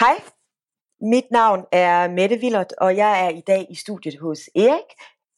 [0.00, 0.20] Hej,
[1.00, 4.90] mit navn er Mette Willert, og jeg er i dag i studiet hos Erik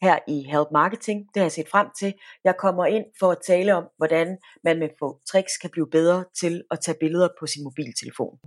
[0.02, 1.18] her i Help Marketing.
[1.20, 2.14] Det har jeg set frem til.
[2.44, 6.24] Jeg kommer ind for at tale om, hvordan man med få tricks kan blive bedre
[6.40, 8.38] til at tage billeder på sin mobiltelefon.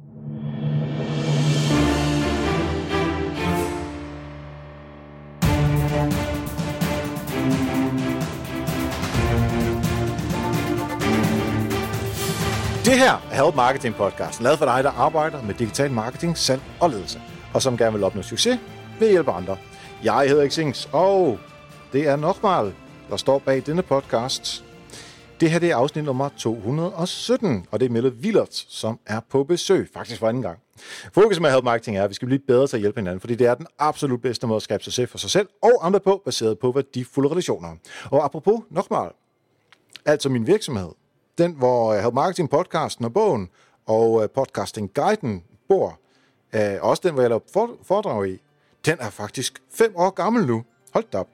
[12.94, 16.62] Det her er Help Marketing Podcast, lavet for dig, der arbejder med digital marketing, salg
[16.82, 17.22] og ledelse,
[17.54, 18.60] og som gerne vil opnå succes
[19.00, 19.58] ved at hjælpe andre.
[20.04, 21.40] Jeg hedder Xings, og
[21.94, 22.74] det er Nochmal,
[23.10, 24.66] der står bag denne podcast.
[25.40, 29.44] Det her det er afsnit nummer 217, og det er Mille Willert, som er på
[29.44, 30.60] besøg, faktisk for anden gang.
[31.14, 33.36] Fokus med Help Marketing er, at vi skal blive bedre til at hjælpe hinanden, fordi
[33.36, 36.22] det er den absolut bedste måde at skabe succes for sig selv og andre på,
[36.26, 37.76] baseret på værdifulde relationer.
[38.12, 39.10] Og apropos Nochmal,
[40.06, 40.90] altså min virksomhed,
[41.38, 43.50] den, hvor Help Marketing podcasten og bogen
[43.86, 46.00] og øh, podcasting guiden bor,
[46.56, 48.42] øh, også den, hvor jeg laver foredrag i,
[48.86, 50.64] den er faktisk fem år gammel nu.
[50.94, 51.28] Hold da op.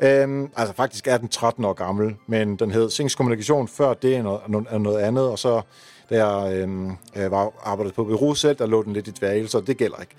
[0.00, 4.16] Øhm, altså faktisk er den 13 år gammel, men den hed Sings Kommunikation før det
[4.16, 5.62] er noget, er noget andet, og så
[6.10, 9.48] da jeg øhm, øh, var arbejdet på bureau selv, der lå den lidt i dværge,
[9.48, 10.14] så det gælder ikke.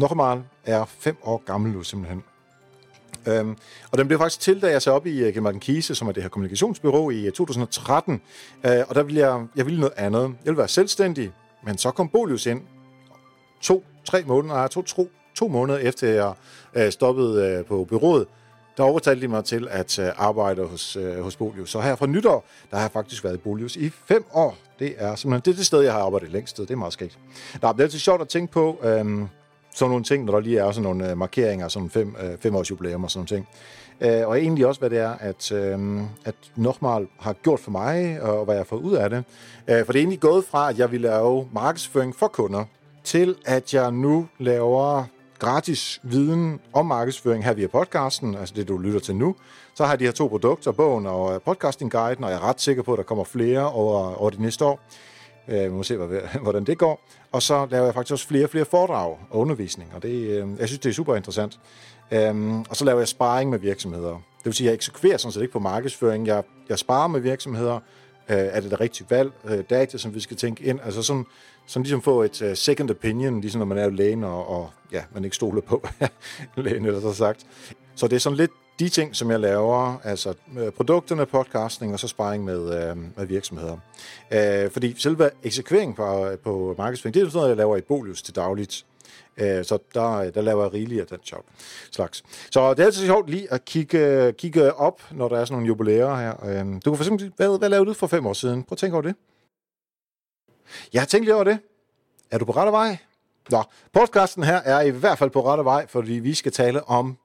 [0.00, 2.22] Nokmal er fem år gammel nu simpelthen.
[3.26, 3.56] Øhm,
[3.90, 6.12] og den blev faktisk til, da jeg sagde op i uh, Martin Kise, som er
[6.12, 8.14] det her kommunikationsbyrå i uh, 2013.
[8.64, 10.22] Uh, og der ville jeg, jeg ville noget andet.
[10.22, 11.32] Jeg ville være selvstændig,
[11.64, 12.62] men så kom Bolius ind.
[13.60, 16.34] To, tre måneder, nej, to, to, to måneder efter jeg
[16.86, 18.26] uh, stoppede uh, på byrådet,
[18.76, 21.70] der overtalte de mig til at uh, arbejde hos, uh, hos Bolius.
[21.70, 24.56] Så her fra nytår, der har jeg faktisk været i Bolius i fem år.
[24.78, 26.56] Det er simpelthen det, er det sted, jeg har arbejdet længst.
[26.56, 27.18] Det er meget skægt.
[27.60, 29.28] Der er altid sjovt at tænke på, um,
[29.74, 32.54] sådan nogle ting, når der lige er sådan nogle øh, markeringer, sådan fem, øh, fem
[32.54, 33.48] års jubilæum og sådan nogle ting.
[34.00, 38.22] Øh, og egentlig også, hvad det er, at, øh, at Nochmal har gjort for mig,
[38.22, 39.24] og hvad jeg har fået ud af det.
[39.68, 42.64] Øh, for det er egentlig gået fra, at jeg vil lave markedsføring for kunder,
[43.04, 45.04] til at jeg nu laver
[45.38, 49.36] gratis viden om markedsføring her via podcasten, altså det, du lytter til nu.
[49.74, 52.82] Så har jeg de her to produkter, bogen og podcasting-guiden, og jeg er ret sikker
[52.82, 54.80] på, at der kommer flere over, over de næste år.
[55.48, 55.96] Øh, vi må se,
[56.42, 57.00] hvordan det går.
[57.32, 60.48] Og så laver jeg faktisk også flere og flere foredrag og undervisning, og det, øh,
[60.58, 61.60] jeg synes, det er super interessant.
[62.10, 64.10] Øhm, og så laver jeg sparring med virksomheder.
[64.12, 66.26] Det vil sige, at jeg eksekverer sådan set ikke på markedsføring.
[66.26, 67.74] Jeg, jeg sparer med virksomheder.
[68.28, 69.32] Øh, er det det rigtige valg?
[69.70, 70.80] Data, som vi skal tænke ind.
[70.84, 71.26] Altså sådan,
[71.66, 75.24] sådan ligesom få et second opinion, ligesom når man er lægen, og, og ja, man
[75.24, 75.88] ikke stoler på
[76.56, 77.46] lægen, eller så sagt.
[77.94, 82.00] Så det er sådan lidt de ting, som jeg laver, altså øh, produkterne, podcasting og
[82.00, 83.76] så sparring med, øh, med virksomheder.
[84.30, 87.80] Øh, fordi selve eksekvering på, øh, på markedsføring, det er sådan noget, jeg laver i
[87.80, 88.86] Bolius til dagligt.
[89.36, 91.44] Øh, så der, øh, der laver jeg rigeligt af den job
[91.90, 92.24] slags.
[92.50, 95.66] Så det er altid sjovt lige at kigge, kigge op, når der er sådan nogle
[95.66, 96.46] jubilæer her.
[96.46, 98.62] Øh, du kan for eksempel, hvad, hvad lavede du for fem år siden?
[98.62, 99.14] Prøv at tænke over det.
[100.92, 101.58] Jeg har tænkt lige over det.
[102.30, 102.96] Er du på rette vej?
[103.50, 103.62] Nå,
[103.92, 107.18] podcasten her er i hvert fald på rette vej, fordi vi skal tale om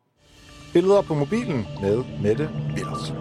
[0.73, 3.13] billeder på mobilen med Mette Willers.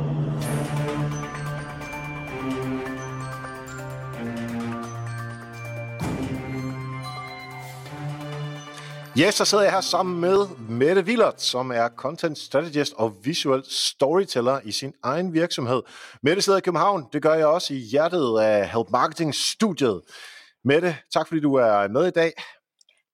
[9.19, 13.63] Ja, så sidder jeg her sammen med Mette Willert, som er content strategist og visual
[13.65, 15.83] storyteller i sin egen virksomhed.
[16.23, 20.01] Mette sidder i København, det gør jeg også i hjertet af Help Marketing Studiet.
[20.65, 22.33] Mette, tak fordi du er med i dag.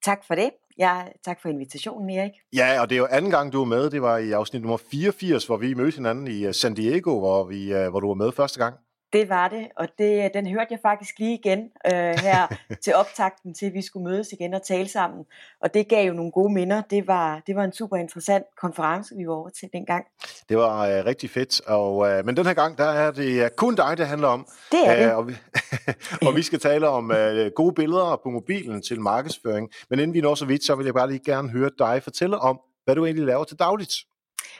[0.05, 0.51] Tak for det.
[0.79, 2.33] Ja, tak for invitationen, Erik.
[2.53, 3.91] Ja, og det er jo anden gang, du er med.
[3.91, 7.73] Det var i afsnit nummer 84, hvor vi mødte hinanden i San Diego, hvor, vi,
[7.91, 8.75] hvor du var med første gang.
[9.15, 13.55] Det var det, og det, den hørte jeg faktisk lige igen øh, her til optakten
[13.55, 15.25] til, at vi skulle mødes igen og tale sammen.
[15.61, 16.83] Og det gav jo nogle gode minder.
[16.91, 20.05] Det var, det var en super interessant konference, vi var over til dengang.
[20.49, 23.75] Det var øh, rigtig fedt, og, øh, men den her gang, der er det kun
[23.75, 24.47] dig, det handler om.
[24.73, 25.11] Det er det.
[25.11, 25.35] Øh, og, vi,
[26.27, 29.71] og vi skal tale om øh, gode billeder på mobilen til markedsføring.
[29.91, 32.39] Men inden vi når så vidt, så vil jeg bare lige gerne høre dig fortælle
[32.39, 33.95] om, hvad du egentlig laver til dagligt.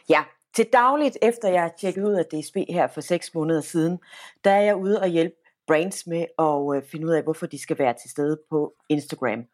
[0.09, 0.23] Ja,
[0.57, 3.99] til dagligt, efter jeg har tjekket ud af DSB her for seks måneder siden,
[4.45, 5.35] der er jeg ude og hjælpe
[5.67, 9.45] brands med at øh, finde ud af, hvorfor de skal være til stede på Instagram.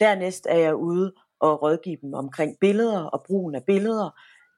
[0.00, 4.10] Dernæst er jeg ude og rådgive dem omkring billeder og brugen af billeder.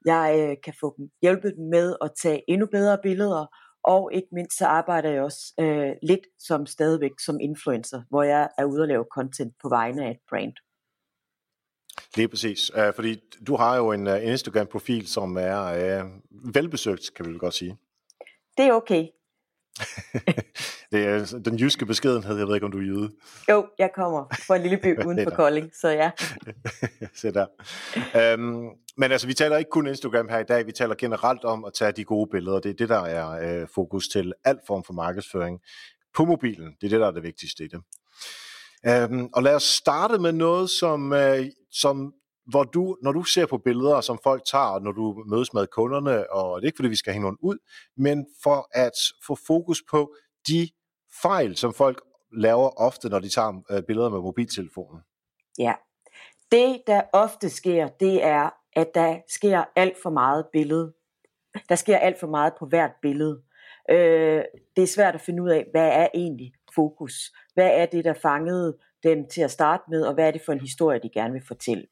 [0.05, 3.45] Jeg øh, kan få dem hjælpe dem med at tage endnu bedre billeder,
[3.83, 8.49] og ikke mindst så arbejder jeg også øh, lidt som stadigvæk som influencer, hvor jeg
[8.57, 10.53] er ude og lave content på vegne af et brand.
[12.15, 17.25] Lige præcis, uh, fordi du har jo en uh, Instagram-profil, som er uh, velbesøgt, kan
[17.25, 17.77] vi vel godt sige.
[18.57, 19.07] Det er okay.
[20.91, 23.11] Det er den jyske beskedenhed, jeg ved ikke, om du er jyde.
[23.49, 26.11] Jo, jeg kommer fra en lille by uden for Kolding, så ja.
[27.21, 27.45] Se der.
[28.35, 31.65] Um, men altså, vi taler ikke kun Instagram her i dag, vi taler generelt om
[31.65, 32.59] at tage de gode billeder.
[32.59, 35.59] Det er det, der er uh, fokus til al form for markedsføring
[36.15, 36.75] på mobilen.
[36.81, 37.81] Det er det, der er det vigtigste i det.
[38.87, 42.13] Øhm, og lad os starte med noget, som, øh, som
[42.45, 46.31] hvor du, når du ser på billeder, som folk tager, når du mødes med kunderne,
[46.33, 47.57] og det er ikke fordi, vi skal hænge nogen ud,
[47.97, 48.97] men for at
[49.27, 50.13] få fokus på
[50.47, 50.69] de
[51.21, 52.01] fejl, som folk
[52.37, 55.01] laver ofte, når de tager øh, billeder med mobiltelefonen.
[55.59, 55.73] Ja,
[56.51, 60.93] det der ofte sker, det er, at der sker alt for meget billede.
[61.69, 63.41] Der sker alt for meget på hvert billede.
[63.89, 64.43] Øh,
[64.75, 67.13] det er svært at finde ud af, hvad er egentlig fokus?
[67.53, 70.53] Hvad er det, der fangede dem til at starte med, og hvad er det for
[70.53, 71.87] en historie, de gerne vil fortælle?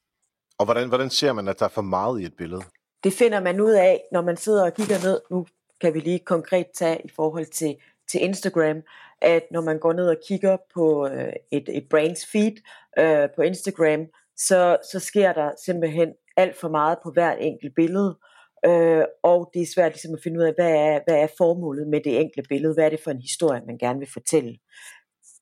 [0.59, 2.61] Og hvordan, hvordan ser man, at der er for meget i et billede?
[3.03, 5.21] Det finder man ud af, når man sidder og kigger ned.
[5.31, 5.45] Nu
[5.81, 7.75] kan vi lige konkret tage i forhold til,
[8.11, 8.81] til Instagram,
[9.21, 12.55] at når man går ned og kigger på øh, et, et brains feed
[12.99, 14.05] øh, på Instagram,
[14.37, 18.17] så, så sker der simpelthen alt for meget på hvert enkelt billede.
[18.65, 21.87] Øh, og det er svært ligesom at finde ud af, hvad er, hvad er formålet
[21.87, 22.73] med det enkelte billede?
[22.73, 24.57] Hvad er det for en historie, man gerne vil fortælle?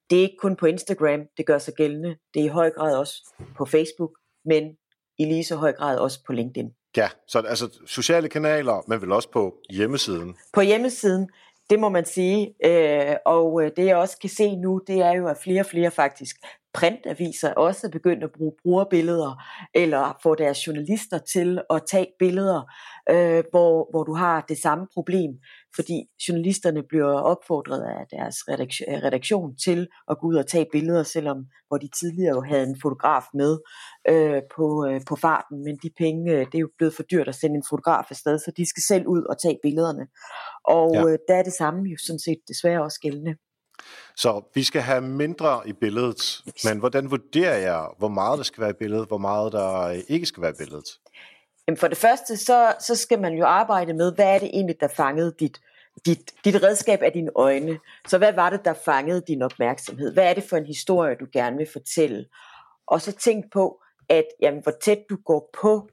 [0.10, 2.18] Det er ikke kun på Instagram, det gør sig gældende.
[2.34, 4.12] Det er i høj grad også på Facebook,
[4.46, 4.78] men
[5.18, 6.72] i lige så høj grad også på LinkedIn.
[6.98, 10.36] Ja, så altså sociale kanaler, men vel også på hjemmesiden.
[10.54, 11.30] På hjemmesiden,
[11.70, 12.54] det må man sige.
[12.66, 15.66] Øh, og øh, det jeg også kan se nu, det er jo, at flere og
[15.66, 16.36] flere faktisk
[16.78, 19.44] printaviser også er begyndt at bruge brugerbilleder,
[19.74, 22.62] eller få deres journalister til at tage billeder,
[23.10, 25.32] øh, hvor, hvor du har det samme problem,
[25.76, 25.98] fordi
[26.28, 28.36] journalisterne bliver opfordret af deres
[29.06, 31.38] redaktion, til at gå ud og tage billeder, selvom
[31.68, 33.60] hvor de tidligere jo havde en fotograf med
[34.10, 37.28] øh, på, øh, på farten, men de penge, øh, det er jo blevet for dyrt
[37.28, 40.08] at sende en fotograf afsted, så de skal selv ud og tage billederne.
[40.64, 41.06] Og ja.
[41.08, 43.36] øh, der er det samme jo sådan set desværre også gældende.
[44.16, 48.62] Så vi skal have mindre i billedet, men hvordan vurderer jeg, hvor meget der skal
[48.62, 50.86] være i billedet, hvor meget der ikke skal være i billedet?
[51.68, 54.80] Jamen for det første, så, så skal man jo arbejde med, hvad er det egentlig,
[54.80, 55.62] der fangede dit,
[56.06, 57.80] dit, dit redskab af dine øjne.
[58.08, 60.14] Så hvad var det, der fangede din opmærksomhed?
[60.14, 62.26] Hvad er det for en historie, du gerne vil fortælle?
[62.88, 65.90] Og så tænk på, at jamen, hvor tæt du går på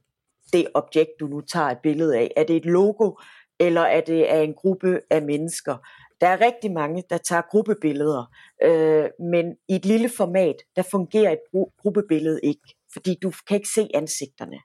[0.52, 2.32] det objekt, du nu tager et billede af.
[2.36, 3.12] Er det et logo,
[3.60, 5.76] eller er det af en gruppe af mennesker?
[6.20, 8.24] Der er rigtig mange, der tager gruppebilleder,
[8.62, 13.68] øh, men i et lille format, der fungerer et gruppebillede ikke, fordi du kan ikke
[13.68, 14.58] se ansigterne.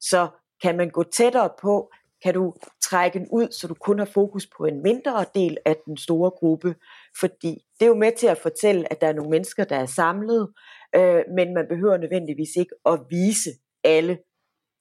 [0.00, 0.28] Så
[0.62, 4.46] kan man gå tættere på, kan du trække den ud, så du kun har fokus
[4.56, 6.74] på en mindre del af den store gruppe,
[7.20, 9.86] fordi det er jo med til at fortælle, at der er nogle mennesker, der er
[9.86, 10.52] samlet,
[10.96, 13.50] øh, men man behøver nødvendigvis ikke at vise
[13.84, 14.18] alle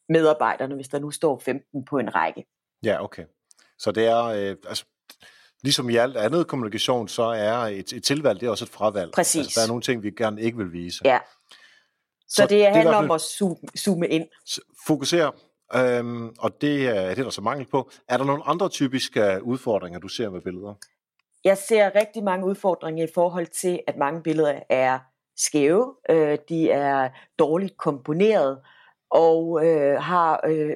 [0.10, 2.46] medarbejderne, hvis der nu står 15 på en række.
[2.84, 3.26] Ja, okay.
[3.78, 4.86] Så det er, øh, altså,
[5.64, 9.12] ligesom i alt andet kommunikation, så er et, et tilvalg, det er også et fravalg.
[9.12, 9.40] Præcis.
[9.40, 11.02] Altså, der er nogle ting, vi gerne ikke vil vise.
[11.06, 11.20] Ja.
[12.28, 14.28] Så, så det handler om at zoome, zoome ind.
[14.88, 15.32] Fokusere,
[15.76, 17.92] øhm, og det, er, det er der så mangel på.
[18.08, 20.74] Er der nogle andre typiske udfordringer, du ser med billeder?
[21.44, 25.00] Jeg ser rigtig mange udfordringer i forhold til, at mange billeder er
[25.38, 27.10] skæve, øh, de er
[27.40, 28.60] dårligt komponeret,
[29.12, 30.72] og øh, har øh,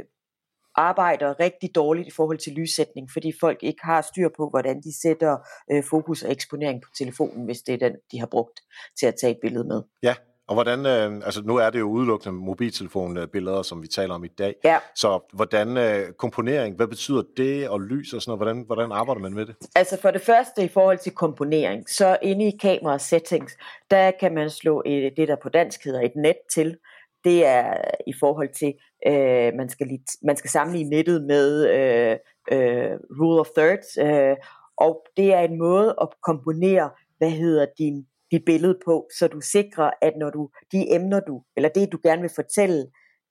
[0.75, 5.01] arbejder rigtig dårligt i forhold til lyssætning, fordi folk ikke har styr på, hvordan de
[5.01, 5.37] sætter
[5.71, 8.59] øh, fokus og eksponering på telefonen, hvis det er den, de har brugt
[8.99, 9.81] til at tage et billede med.
[10.03, 10.15] Ja,
[10.47, 14.27] og hvordan, øh, altså nu er det jo udelukkende mobiltelefonbilleder, som vi taler om i
[14.27, 14.55] dag.
[14.63, 14.77] Ja.
[14.95, 19.21] Så hvordan øh, komponering, hvad betyder det, og lys og sådan noget, hvordan, hvordan arbejder
[19.21, 19.55] man med det?
[19.75, 23.57] Altså for det første i forhold til komponering, så inde i kamera settings,
[23.91, 26.77] der kan man slå et, det, der på dansk hedder et net til.
[27.23, 27.77] Det er
[28.07, 28.73] i forhold til,
[29.07, 32.17] øh, man, skal lige, man skal sammenligne nettet med øh,
[32.51, 34.35] øh, rule of thirds, øh,
[34.77, 39.41] og det er en måde at komponere, hvad hedder din dit billede på, så du
[39.41, 42.81] sikrer, at når du de emner du, eller det du gerne vil fortælle,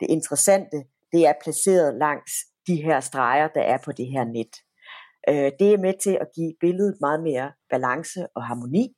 [0.00, 2.32] det interessante, det er placeret langs
[2.66, 4.54] de her streger, der er på det her net.
[5.28, 8.94] Øh, det er med til at give billedet meget mere balance og harmoni,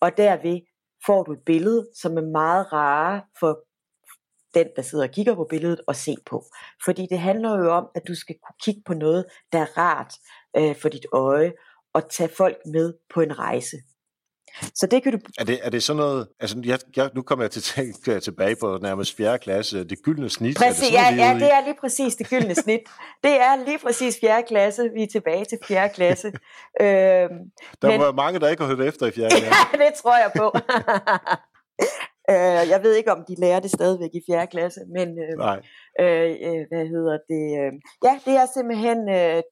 [0.00, 0.60] og derved
[1.06, 3.60] får du et billede, som er meget rare for
[4.54, 6.44] den, der sidder og kigger på billedet, og se på.
[6.84, 10.14] Fordi det handler jo om, at du skal kunne kigge på noget, der er rart
[10.56, 11.52] øh, for dit øje,
[11.94, 13.76] og tage folk med på en rejse.
[14.74, 15.18] Så det kan du...
[15.38, 16.28] Er det, er det sådan noget...
[16.40, 19.84] Altså, jeg, jeg, nu kommer jeg til tænke tilbage på nærmest fjerde klasse.
[19.84, 20.56] Det gyldne snit.
[20.56, 22.80] Præcis, er det ja, ja, det er lige præcis det gyldne snit.
[23.22, 24.90] Det er lige præcis fjerde klasse.
[24.94, 26.28] Vi er tilbage til fjerde klasse.
[26.80, 27.38] øhm,
[27.82, 28.00] der men...
[28.00, 29.54] var mange, der ikke har hørt efter i fjerde klasse.
[29.72, 30.52] ja, det tror jeg på.
[32.30, 35.34] Øh, jeg ved ikke, om de lærer det stadigvæk i fjerde klasse, men øh.
[36.00, 37.44] Øh, øh, hvad hedder det?
[37.60, 37.72] Øh,
[38.06, 39.42] ja, det er simpelthen øh,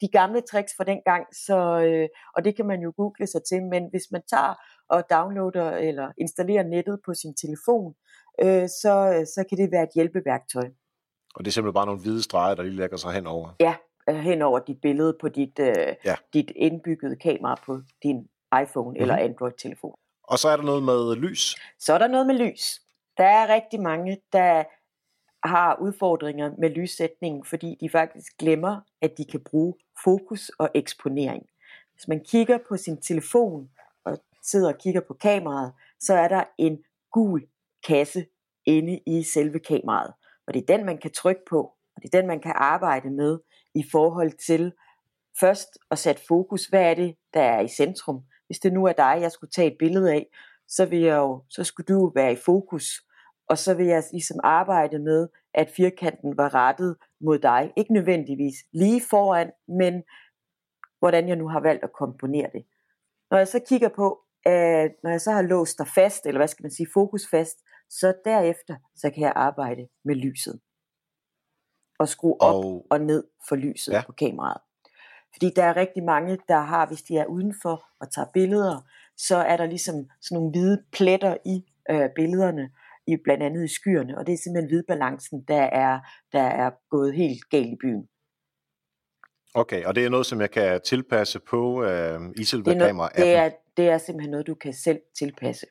[0.00, 3.42] de gamle tricks fra den gang, så, øh, og det kan man jo google sig
[3.50, 4.54] til, men hvis man tager
[4.88, 7.94] og downloader eller installerer nettet på sin telefon,
[8.42, 8.94] øh, så,
[9.34, 10.68] så kan det være et hjælpeværktøj.
[11.34, 13.48] Og det er simpelthen bare nogle hvide streger, der lige lægger sig henover?
[13.60, 13.74] Ja,
[14.08, 16.14] øh, henover dit billede på dit, øh, ja.
[16.32, 18.18] dit indbyggede kamera på din
[18.62, 19.02] iPhone mm-hmm.
[19.02, 19.96] eller Android-telefon.
[20.26, 21.56] Og så er der noget med lys.
[21.78, 22.80] Så er der noget med lys.
[23.16, 24.64] Der er rigtig mange, der
[25.48, 31.42] har udfordringer med lyssætningen, fordi de faktisk glemmer, at de kan bruge fokus og eksponering.
[31.94, 33.70] Hvis man kigger på sin telefon
[34.04, 36.78] og sidder og kigger på kameraet, så er der en
[37.12, 37.46] gul
[37.86, 38.26] kasse
[38.64, 40.12] inde i selve kameraet.
[40.46, 41.60] Og det er den, man kan trykke på,
[41.96, 43.38] og det er den, man kan arbejde med
[43.74, 44.72] i forhold til
[45.40, 46.66] først at sætte fokus.
[46.66, 48.22] Hvad er det, der er i centrum?
[48.46, 50.26] Hvis det nu er dig, jeg skulle tage et billede af,
[50.68, 52.84] så, vil jeg jo, så skulle du være i fokus.
[53.48, 57.72] Og så vil jeg ligesom arbejde med, at firkanten var rettet mod dig.
[57.76, 60.02] Ikke nødvendigvis lige foran, men
[60.98, 62.64] hvordan jeg nu har valgt at komponere det.
[63.30, 66.48] Når jeg så kigger på, at når jeg så har låst dig fast, eller hvad
[66.48, 67.58] skal man sige, fokus fast,
[67.90, 70.60] så derefter, så kan jeg arbejde med lyset.
[71.98, 74.02] Og skrue op og, og ned for lyset ja.
[74.06, 74.60] på kameraet.
[75.36, 79.36] Fordi der er rigtig mange, der har, hvis de er udenfor og tager billeder, så
[79.36, 82.70] er der ligesom sådan nogle hvide pletter i øh, billederne,
[83.06, 86.00] i blandt andet i skyerne, og det er simpelthen hvidbalancen, der er,
[86.32, 88.08] der er gået helt galt i byen.
[89.54, 93.34] Okay, og det er noget, som jeg kan tilpasse på øh, i selve kamera det
[93.34, 95.66] er, det er simpelthen noget, du kan selv tilpasse.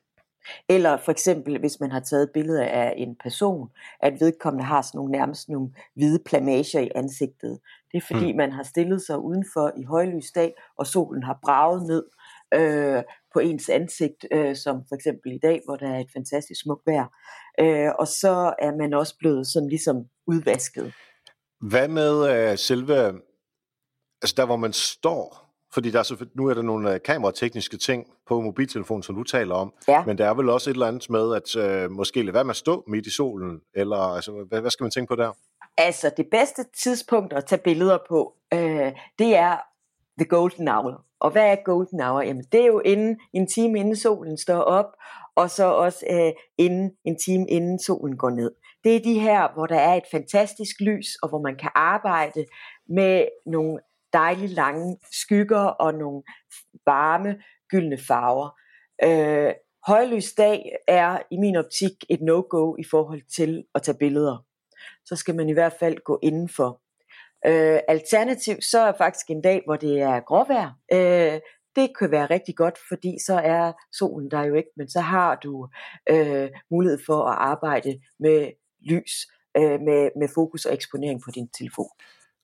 [0.69, 4.97] Eller for eksempel, hvis man har taget billeder af en person, at vedkommende har sådan
[4.97, 7.59] nogle nærmest nogle hvide plamager i ansigtet.
[7.91, 8.37] Det er fordi, hmm.
[8.37, 12.03] man har stillet sig udenfor i højlys dag, og solen har braget ned
[12.53, 16.61] øh, på ens ansigt, øh, som for eksempel i dag, hvor der er et fantastisk
[16.61, 17.07] smukt vejr.
[17.59, 19.95] Øh, og så er man også blevet sådan ligesom
[20.27, 20.93] udvasket.
[21.61, 23.07] Hvad med øh, selve,
[24.21, 25.44] altså der hvor man står,
[25.75, 29.23] fordi der er så, nu er der nogle øh, kameratekniske ting på mobiltelefonen, som du
[29.23, 30.05] taler om, ja.
[30.05, 32.51] men der er vel også et eller andet med, at øh, måske lade være med
[32.51, 35.31] at stå midt i solen, eller altså, hvad, hvad skal man tænke på der?
[35.77, 39.57] Altså, det bedste tidspunkt at tage billeder på, øh, det er
[40.19, 41.05] the golden hour.
[41.19, 42.21] Og hvad er golden hour?
[42.21, 44.85] Jamen, det er jo inden, en time inden solen står op,
[45.35, 48.51] og så også øh, inden, en time inden solen går ned.
[48.83, 52.45] Det er de her, hvor der er et fantastisk lys, og hvor man kan arbejde
[52.89, 53.79] med nogle
[54.15, 56.23] dejlige lange skygger og nogle
[56.85, 58.49] varme, gyldne farver.
[59.03, 59.53] Øh,
[59.87, 64.45] højlysdag er i min optik et no-go i forhold til at tage billeder.
[65.05, 66.81] Så skal man i hvert fald gå indenfor.
[67.45, 70.71] Øh, alternativt så er faktisk en dag, hvor det er gråvejr.
[70.93, 71.39] Øh,
[71.75, 75.35] det kan være rigtig godt, fordi så er solen der jo ikke, men så har
[75.35, 75.67] du
[76.09, 78.51] øh, mulighed for at arbejde med
[78.89, 79.11] lys,
[79.57, 81.89] øh, med, med fokus og eksponering på din telefon.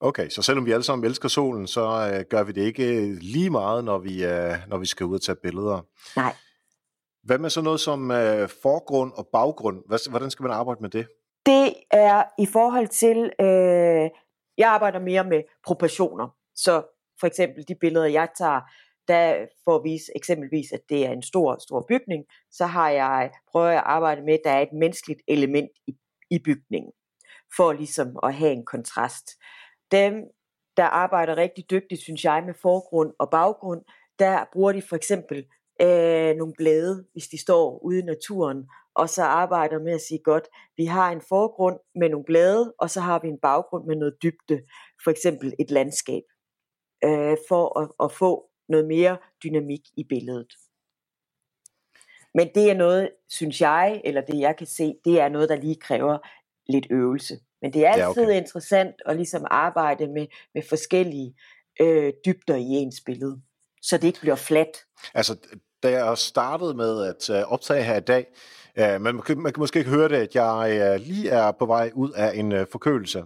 [0.04, 3.50] Okay, så selvom vi alle sammen elsker solen, så øh, gør vi det ikke lige
[3.50, 5.82] meget, når vi, øh, når vi skal ud og tage billeder.
[6.16, 6.36] Nej.
[7.24, 9.84] Hvad med så noget som øh, forgrund og baggrund?
[9.88, 11.08] Hvad, hvordan skal man arbejde med det?
[11.46, 14.10] Det er i forhold til, øh,
[14.58, 16.28] jeg arbejder mere med proportioner.
[16.56, 16.84] Så
[17.20, 18.62] for eksempel de billeder, jeg tager,
[19.08, 23.32] der for at vise eksempelvis, at det er en stor, stor bygning, så har jeg
[23.52, 25.92] prøvet at arbejde med, at der er et menneskeligt element i,
[26.32, 26.92] i bygningen,
[27.58, 29.28] for ligesom at have en kontrast.
[29.92, 30.14] Dem,
[30.78, 33.82] der arbejder rigtig dygtigt, synes jeg, med forgrund og baggrund,
[34.20, 35.38] der bruger de for eksempel
[35.82, 40.20] øh, nogle blade, hvis de står ude i naturen, og så arbejder med at sige,
[40.24, 43.96] godt, vi har en forgrund med nogle blade, og så har vi en baggrund med
[43.96, 44.62] noget dybde,
[45.04, 46.24] for eksempel et landskab,
[47.04, 50.54] øh, for at, at få noget mere dynamik i billedet.
[52.34, 55.56] Men det er noget, synes jeg, eller det jeg kan se, det er noget, der
[55.56, 56.18] lige kræver
[56.70, 57.40] lidt øvelse.
[57.62, 58.42] Men det er altid ja, okay.
[58.42, 61.36] interessant at ligesom arbejde med, med forskellige
[61.82, 63.42] øh, dybder i ens billede,
[63.82, 64.78] så det ikke bliver fladt.
[65.14, 65.36] Altså,
[65.84, 68.26] da jeg startede med at øh, optage her i dag,
[68.80, 71.92] uh, man, man kan måske ikke høre det, at jeg uh, lige er på vej
[71.94, 73.20] ud af en uh, forkølelse.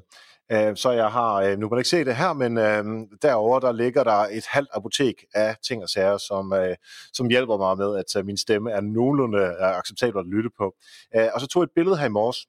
[0.53, 3.59] Uh, så jeg har, uh, nu kan man ikke se det her, men uh, derover
[3.59, 6.75] der ligger der et halvt apotek af ting og sager, som, uh,
[7.13, 10.75] som hjælper mig med, at uh, min stemme er nogenlunde uh, acceptabel at lytte på.
[11.17, 12.47] Uh, og så tog jeg et billede her i morges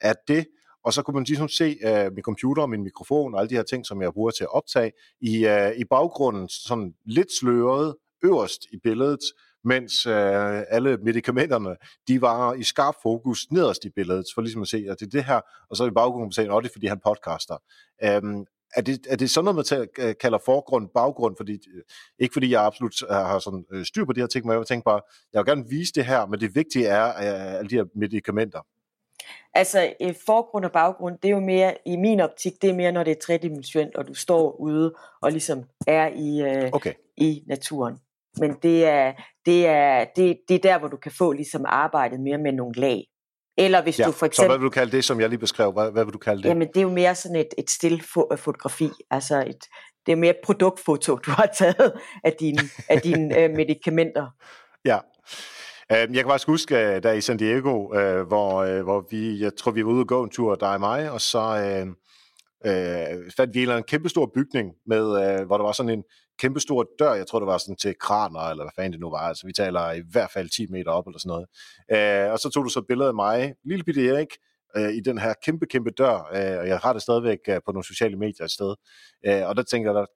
[0.00, 0.46] af det,
[0.84, 3.62] og så kunne man ligesom se uh, min computer, min mikrofon og alle de her
[3.62, 8.66] ting, som jeg bruger til at optage, i, uh, i baggrunden sådan lidt sløret øverst
[8.72, 9.20] i billedet,
[9.64, 11.76] mens øh, alle medicamenterne,
[12.08, 15.10] de var i skarp fokus nederst i billedet, for ligesom at se, at det er
[15.10, 17.56] det her, og så i baggrunden sagde at det er fordi han podcaster.
[18.04, 18.44] Øhm,
[18.76, 21.36] er det, er det sådan noget, man øh, kalder forgrund, baggrund?
[21.36, 21.58] Fordi,
[22.18, 25.00] ikke fordi jeg absolut har sådan styr på de her ting, men jeg tænker bare,
[25.32, 28.60] jeg vil gerne vise det her, men det vigtige er øh, alle de her medicamenter.
[29.54, 32.92] Altså øh, forgrund og baggrund, det er jo mere, i min optik, det er mere,
[32.92, 36.92] når det er tredimensionelt, og du står ude og ligesom er i, øh, okay.
[37.16, 37.96] i naturen.
[38.38, 39.12] Men det er,
[39.46, 42.74] det, er, det, det er der, hvor du kan få ligesom arbejdet mere med nogle
[42.74, 43.04] lag.
[43.58, 44.44] Eller hvis ja, du for eksempel...
[44.44, 45.72] Så hvad vil du kalde det, som jeg lige beskrev?
[45.72, 46.48] Hvad, hvad vil du kalde det?
[46.48, 48.90] Jamen, det er jo mere sådan et, et stillfotografi.
[49.10, 49.64] Altså, et,
[50.06, 51.92] det er mere et produktfoto, du har taget
[52.24, 54.26] af dine, af dine øh, medicamenter.
[54.84, 54.98] Ja.
[55.92, 59.40] Øhm, jeg kan faktisk huske, øh, der i San Diego, øh, hvor, øh, hvor vi,
[59.40, 61.40] jeg tror, vi var ude og gå en tur, dig og mig, og så
[62.66, 66.04] øh, fandt vi en eller kæmpe kæmpestor bygning, med, øh, hvor der var sådan en
[66.38, 69.18] kæmpestor dør, jeg tror det var sådan til kraner, eller hvad fanden det nu var,
[69.18, 71.46] altså vi taler i hvert fald 10 meter op, eller sådan noget.
[72.26, 74.28] Øh, og så tog du så et billede af mig, lille bitte Erik,
[74.76, 77.72] øh, i den her kæmpe, kæmpe dør, øh, og jeg har det stadigvæk øh, på
[77.72, 78.74] nogle sociale medier et sted.
[79.26, 80.06] Øh, og der tænker jeg,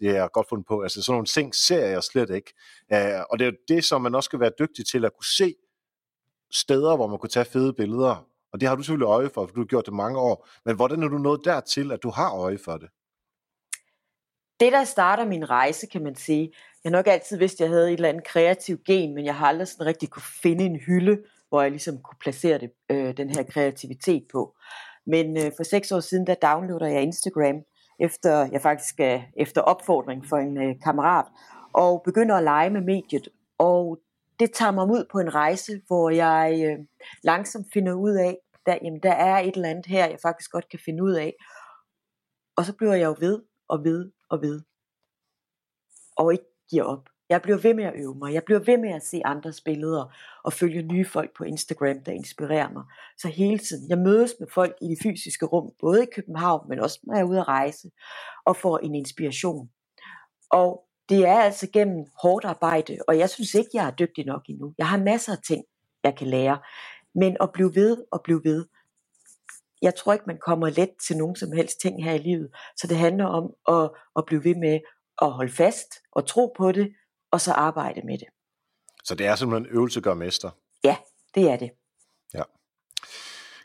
[0.00, 0.80] det er godt fundet på.
[0.82, 2.52] Altså sådan nogle ting ser jeg slet ikke.
[2.92, 5.32] Øh, og det er jo det, som man også skal være dygtig til at kunne
[5.36, 5.54] se
[6.50, 9.54] steder, hvor man kunne tage fede billeder, og det har du selvfølgelig øje for, for
[9.54, 10.48] du har gjort det mange år.
[10.64, 12.88] Men hvordan er du nået dertil, at du har øje for det?
[14.60, 16.52] Det, der starter min rejse, kan man sige,
[16.84, 19.34] jeg har nok altid vidst, at jeg havde et eller andet kreativt gen, men jeg
[19.34, 21.18] har aldrig sådan rigtig kunne finde en hylde,
[21.48, 24.56] hvor jeg ligesom kunne placere det, øh, den her kreativitet på.
[25.06, 27.56] Men øh, for seks år siden, der downloader jeg Instagram,
[27.98, 31.26] efter jeg faktisk er efter opfordring for en øh, kammerat,
[31.72, 33.28] og begynder at lege med mediet.
[33.58, 33.98] Og
[34.40, 36.86] det tager mig ud på en rejse, hvor jeg øh,
[37.22, 40.68] langsomt finder ud af, der, jamen, der er et eller andet her, jeg faktisk godt
[40.68, 41.34] kan finde ud af.
[42.56, 44.62] Og så bliver jeg jo ved og ved og ved.
[46.16, 47.08] Og ikke giver op.
[47.28, 48.34] Jeg bliver ved med at øve mig.
[48.34, 52.12] Jeg bliver ved med at se andres billeder og følge nye folk på Instagram, der
[52.12, 52.84] inspirerer mig.
[53.18, 53.90] Så hele tiden.
[53.90, 57.20] Jeg mødes med folk i det fysiske rum, både i København, men også når jeg
[57.20, 57.90] er ude at rejse,
[58.46, 59.70] og får en inspiration.
[60.50, 64.42] Og det er altså gennem hårdt arbejde, og jeg synes ikke, jeg er dygtig nok
[64.48, 64.74] endnu.
[64.78, 65.64] Jeg har masser af ting,
[66.04, 66.58] jeg kan lære.
[67.14, 68.66] Men at blive ved og blive ved.
[69.82, 72.50] Jeg tror ikke, man kommer let til nogen som helst ting her i livet.
[72.76, 74.80] Så det handler om at, at blive ved med
[75.22, 76.92] at holde fast og tro på det,
[77.30, 78.28] og så arbejde med det.
[79.04, 80.50] Så det er simpelthen øvelse gør mester?
[80.84, 80.96] Ja,
[81.34, 81.70] det er det.
[82.34, 82.42] Ja.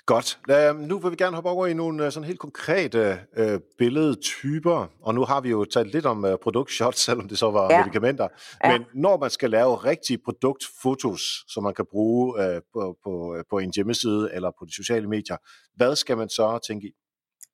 [0.05, 0.39] Godt.
[0.49, 4.87] Uh, nu vil vi gerne hoppe over i nogle uh, sådan helt konkrete uh, billedtyper,
[5.01, 7.79] og nu har vi jo talt lidt om uh, produktshots, selvom det så var ja.
[7.79, 8.27] medicamenter.
[8.63, 8.71] Ja.
[8.71, 13.59] Men når man skal lave rigtige produktfotos, som man kan bruge uh, på, på, på
[13.59, 15.37] en hjemmeside eller på de sociale medier,
[15.75, 16.91] hvad skal man så tænke i?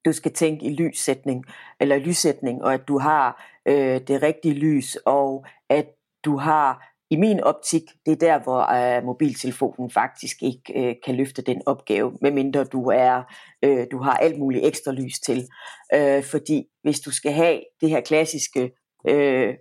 [0.06, 1.45] Du skal tænke i lyssætning,
[1.80, 5.86] eller lyssætning, og at du har øh, det rigtige lys, og at
[6.25, 8.62] du har i min optik, det er der, hvor
[8.97, 13.23] øh, mobiltelefonen faktisk ikke øh, kan løfte den opgave, medmindre du er,
[13.63, 15.47] øh, du har alt muligt ekstra lys til.
[15.93, 18.71] Øh, fordi hvis du skal have det her klassiske
[19.08, 19.53] øh,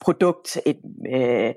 [0.00, 0.80] produkt, et
[1.14, 1.54] øh,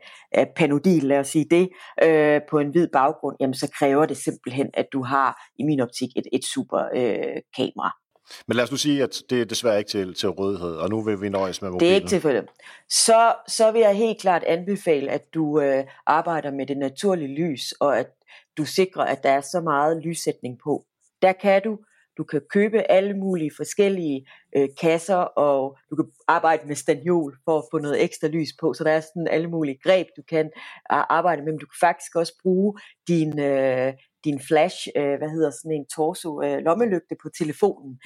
[0.56, 1.70] panodil, lad os sige det,
[2.04, 5.80] øh, på en hvid baggrund, jamen så kræver det simpelthen, at du har, i min
[5.80, 7.92] optik, et, et super øh, kamera.
[8.48, 11.02] Men lad os nu sige, at det er desværre ikke til, til rådighed, og nu
[11.02, 11.90] vil vi nøjes med mobilen.
[11.90, 12.46] Det er ikke tilfældet.
[12.90, 17.72] Så, så vil jeg helt klart anbefale, at du øh, arbejder med det naturlige lys,
[17.72, 18.08] og at
[18.58, 20.86] du sikrer, at der er så meget lyssætning på.
[21.22, 21.78] Der kan du.
[22.18, 27.58] Du kan købe alle mulige forskellige øh, kasser, og du kan arbejde med stanjol for
[27.58, 28.74] at få noget ekstra lys på.
[28.74, 30.52] Så der er sådan alle mulige greb, du kan
[30.90, 31.52] arbejde med.
[31.52, 33.94] Men du kan faktisk også bruge din, øh,
[34.28, 38.00] din flash, øh, hvad hedder sådan en torso øh, lommelygte på telefonen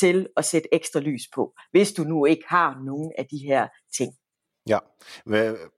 [0.00, 3.68] til at sætte ekstra lys på, hvis du nu ikke har nogen af de her
[3.98, 4.12] ting.
[4.68, 4.78] Ja,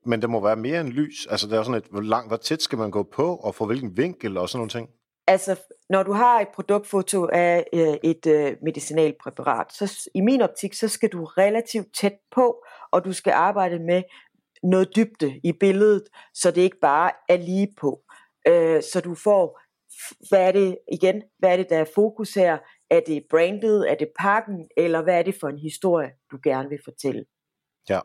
[0.05, 1.27] men der må være mere end lys.
[1.29, 3.65] Altså, der er sådan et, hvor langt, hvor tæt skal man gå på, og få
[3.65, 4.89] hvilken vinkel og sådan nogle ting?
[5.27, 5.55] Altså,
[5.89, 10.87] når du har et produktfoto af øh, et øh, medicinalpræparat, så i min optik, så
[10.87, 14.03] skal du relativt tæt på, og du skal arbejde med
[14.63, 18.01] noget dybde i billedet, så det ikke bare er lige på.
[18.47, 19.59] Øh, så du får
[20.29, 22.57] hvad er det igen, hvad er det, der er fokus her?
[22.89, 26.69] Er det brandet, er det pakken, eller hvad er det for en historie, du gerne
[26.69, 27.25] vil fortælle?
[27.89, 27.99] Ja,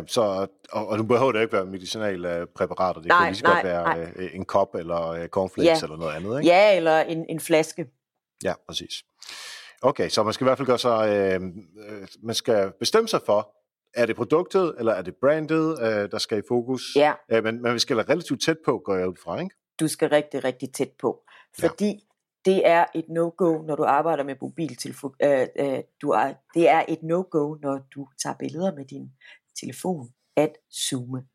[0.00, 3.26] uh, så, og, og nu behøver det ikke være medicinale uh, præparater, det nej, kan
[3.26, 5.86] lige så nej, godt være uh, en kop eller cornflakes ja.
[5.86, 6.50] eller noget andet, ikke?
[6.50, 7.86] Ja, eller en, en flaske.
[8.44, 9.02] Ja, præcis.
[9.82, 11.40] Okay, så man skal i hvert fald gøre sig, øh,
[12.22, 13.56] man skal bestemme sig for,
[13.94, 16.82] er det produktet, eller er det brandet, øh, der skal i fokus?
[16.96, 17.12] Ja.
[17.32, 19.56] Øh, men, men vi skal være relativt tæt på, går jeg ud fra, ikke?
[19.80, 21.24] Du skal rigtig, rigtig tæt på.
[21.58, 22.50] Fordi ja.
[22.50, 25.14] det er et no-go, når du arbejder med mobiltelefon.
[25.22, 29.12] Øh, øh, du er, det er et no-go, når du tager billeder med din
[29.60, 31.26] telefon, at zoome.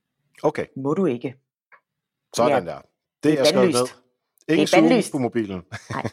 [0.43, 0.65] Okay.
[0.75, 1.35] Må du ikke.
[2.35, 2.75] Sådan der.
[2.75, 3.87] Det, det er, er skrevet ned.
[4.47, 5.61] Ingen zoom på mobilen.
[5.89, 6.09] Nej.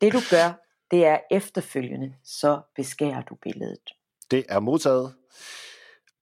[0.00, 3.90] Det du gør, det er efterfølgende, så beskærer du billedet.
[4.30, 5.14] Det er modtaget.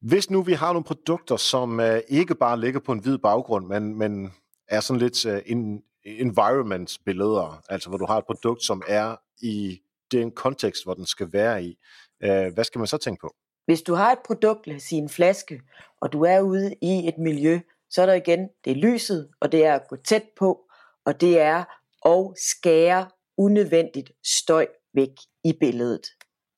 [0.00, 3.66] Hvis nu vi har nogle produkter, som uh, ikke bare ligger på en hvid baggrund,
[3.66, 4.32] men, men
[4.68, 9.16] er sådan lidt øh, uh, in, environment-billeder, altså hvor du har et produkt, som er
[9.42, 9.80] i
[10.12, 11.78] den kontekst, hvor den skal være i.
[12.24, 13.34] Uh, hvad skal man så tænke på?
[13.66, 15.60] Hvis du har et produkt, lad os sige en flaske,
[16.00, 19.52] og du er ude i et miljø, så er der igen, det er lyset, og
[19.52, 20.60] det er at gå tæt på,
[21.06, 21.64] og det er
[22.06, 25.10] at skære unødvendigt støj væk
[25.44, 26.06] i billedet.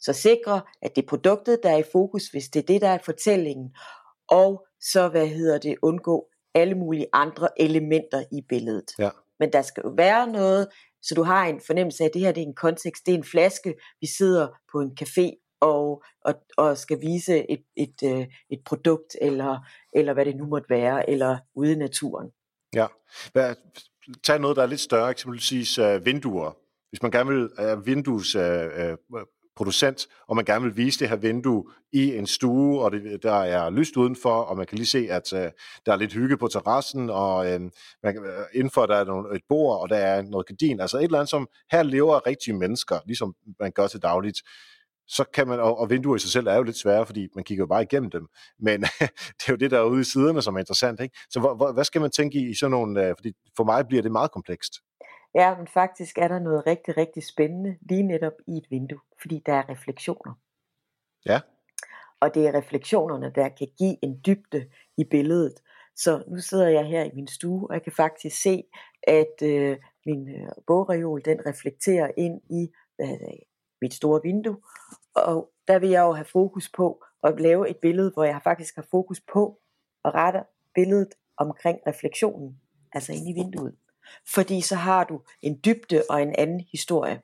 [0.01, 2.89] Så sikre, at det er produktet, der er i fokus, hvis det er det, der
[2.89, 3.75] er fortællingen,
[4.29, 8.91] og så, hvad hedder det, undgå alle mulige andre elementer i billedet.
[8.99, 9.11] Ja.
[9.41, 10.69] Men der skal jo være noget,
[11.03, 13.19] så du har en fornemmelse af, at det her det er en kontekst, det er
[13.19, 18.29] en flaske, vi sidder på en café og, og, og skal vise et, et, et,
[18.51, 19.59] et produkt, eller,
[19.93, 22.31] eller hvad det nu måtte være, eller ude i naturen.
[22.75, 22.87] Ja.
[23.33, 23.55] Hvad,
[24.25, 26.57] tag noget, der er lidt større, eksempelvis uh, vinduer.
[26.91, 29.21] Hvis man gerne vil uh, vindues uh, uh,
[29.57, 33.35] producent, og man gerne vil vise det her vindue i en stue, og det, der
[33.35, 35.51] er lyst udenfor, og man kan lige se, at øh,
[35.87, 37.61] der er lidt hygge på terrassen, og øh,
[38.03, 40.81] man, uh, indenfor der er nogle, et bord, og der er noget gardin.
[40.81, 44.39] Altså et eller andet, som her lever rigtige mennesker, ligesom man gør til dagligt
[45.09, 47.45] så kan man, og, og vinduer i sig selv er jo lidt svære, fordi man
[47.45, 48.27] kigger jo bare igennem dem,
[48.59, 48.83] men
[49.39, 51.19] det er jo det, der er ude i siderne, som er interessant, ikke?
[51.31, 53.87] Så hvor, hvor, hvad skal man tænke i, i sådan nogle, øh, fordi for mig
[53.87, 54.73] bliver det meget komplekst.
[55.35, 59.43] Ja, men faktisk er der noget rigtig, rigtig spændende lige netop i et vindue, fordi
[59.47, 60.35] der er refleksioner.
[61.27, 61.41] Ja.
[62.21, 65.63] Og det er refleksionerne, der kan give en dybde i billedet.
[65.97, 68.65] Så nu sidder jeg her i min stue, og jeg kan faktisk se,
[69.03, 73.39] at øh, min øh, bogreol, den reflekterer ind i øh,
[73.81, 74.57] mit store vindue.
[75.15, 78.77] Og der vil jeg jo have fokus på at lave et billede, hvor jeg faktisk
[78.77, 79.61] har fokus på
[80.05, 80.43] at rette
[80.75, 82.61] billedet omkring refleksionen,
[82.93, 83.75] altså ind i vinduet.
[84.35, 87.21] Fordi så har du en dybde og en anden historie,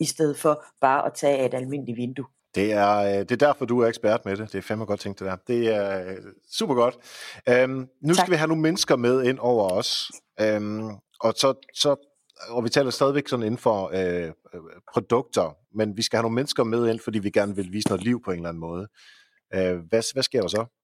[0.00, 2.26] i stedet for bare at tage et almindeligt vindue.
[2.54, 4.52] Det er, øh, det er derfor, du er ekspert med det.
[4.52, 5.36] Det er fandme godt tænkt, det der.
[5.36, 6.16] Det er øh,
[6.52, 6.96] super godt.
[7.64, 8.24] Um, nu tak.
[8.24, 10.10] skal vi have nogle mennesker med ind over os.
[10.56, 10.90] Um,
[11.20, 11.96] og så, så
[12.48, 14.32] og vi taler stadigvæk sådan inden for øh,
[14.92, 18.04] produkter, men vi skal have nogle mennesker med ind, fordi vi gerne vil vise noget
[18.04, 18.88] liv på en eller anden måde.
[19.54, 20.77] Øh, hvad, hvad sker der så?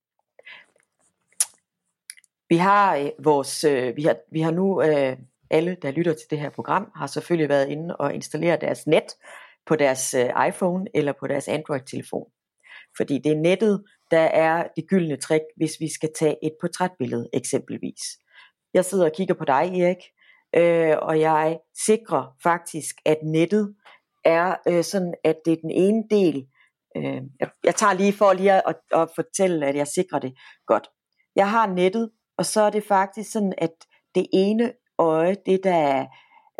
[2.48, 5.16] Vi har øh, vores, øh, vi har, vi har nu øh,
[5.50, 9.16] alle, der lytter til det her program, har selvfølgelig været inde og installere deres net
[9.66, 12.26] på deres øh, iPhone eller på deres Android-telefon.
[12.96, 17.28] Fordi det er nettet, der er det gyldne trick, hvis vi skal tage et portrætbillede
[17.32, 18.00] eksempelvis.
[18.74, 20.02] Jeg sidder og kigger på dig, Erik,
[20.56, 23.74] øh, og jeg sikrer faktisk, at nettet
[24.24, 26.46] er øh, sådan, at det er den ene del.
[26.96, 27.22] Øh,
[27.64, 30.34] jeg, tager lige for lige at, at fortælle, at jeg sikrer det
[30.66, 30.88] godt.
[31.36, 33.72] Jeg har nettet, og så er det faktisk sådan, at
[34.14, 36.06] det ene øje, det der,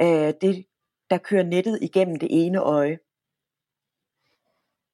[0.00, 0.64] øh, det,
[1.10, 2.98] der kører nettet igennem det ene øje.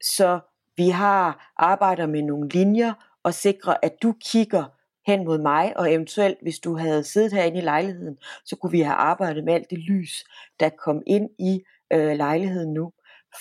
[0.03, 0.41] Så
[0.77, 4.65] vi har arbejder med nogle linjer og sikrer, at du kigger
[5.07, 8.81] hen mod mig, og eventuelt hvis du havde siddet herinde i lejligheden, så kunne vi
[8.81, 10.25] have arbejdet med alt det lys,
[10.61, 11.63] der kom ind i
[11.93, 12.93] øh, lejligheden nu.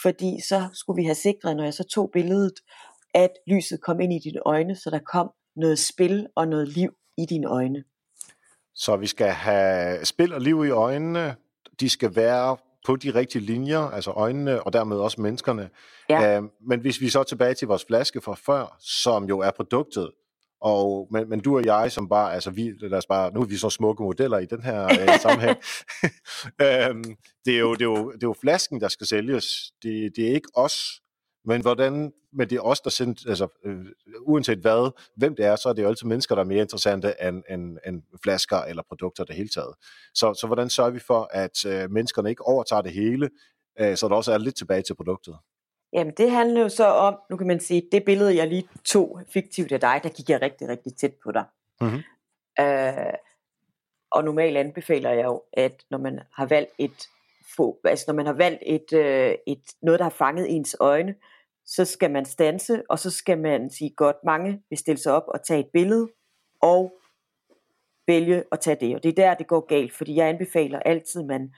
[0.02, 2.54] Fordi så skulle vi have sikret, når jeg så tog billedet,
[3.14, 6.94] at lyset kom ind i dine øjne, så der kom noget spil og noget liv
[7.24, 7.84] i dine øjne.
[8.76, 11.36] Så vi skal have spil og liv i øjnene.
[11.80, 15.70] De skal være på de rigtige linjer, altså øjnene og dermed også menneskerne.
[16.10, 16.38] Ja.
[16.38, 19.52] Øh, men hvis vi så er tilbage til vores flaske fra før, som jo er
[19.52, 20.12] produktet,
[20.62, 23.46] og, men, men du og jeg, som bare, altså vi, lad os bare, nu er
[23.46, 25.58] vi så smukke modeller i den her øh, sammenhæng.
[26.64, 29.46] øhm, det, er jo, det, er jo, det er jo flasken, der skal sælges.
[29.84, 31.02] Det, det er ikke os.
[31.50, 33.86] Men hvordan, men det er os, der sendt, altså øh,
[34.22, 37.14] uanset hvad, hvem det er, så er det jo altid mennesker, der er mere interessante
[37.28, 39.76] end, end, end flasker eller produkter det hele taget.
[40.14, 43.30] Så, så hvordan sørger vi for, at øh, menneskerne ikke overtager det hele,
[43.80, 45.36] øh, så der også er lidt tilbage til produktet?
[45.94, 49.22] Jamen det handler jo så om, nu kan man sige, det billede jeg lige tog
[49.34, 51.46] fiktivt af dig, der gik jeg rigtig, rigtig tæt på dig.
[51.82, 52.02] Mm-hmm.
[52.60, 53.14] Øh,
[54.12, 57.08] og normalt anbefaler jeg jo, at når man har valgt et
[57.58, 61.16] få, altså når man har valgt et, øh, et, noget, der har fanget ens øjne,
[61.76, 65.24] så skal man stanse, og så skal man sige, godt mange vil stille sig op
[65.28, 66.08] og tage et billede,
[66.62, 66.94] og
[68.08, 68.96] vælge at tage det.
[68.96, 71.54] Og det er der, det går galt, fordi jeg anbefaler altid, at man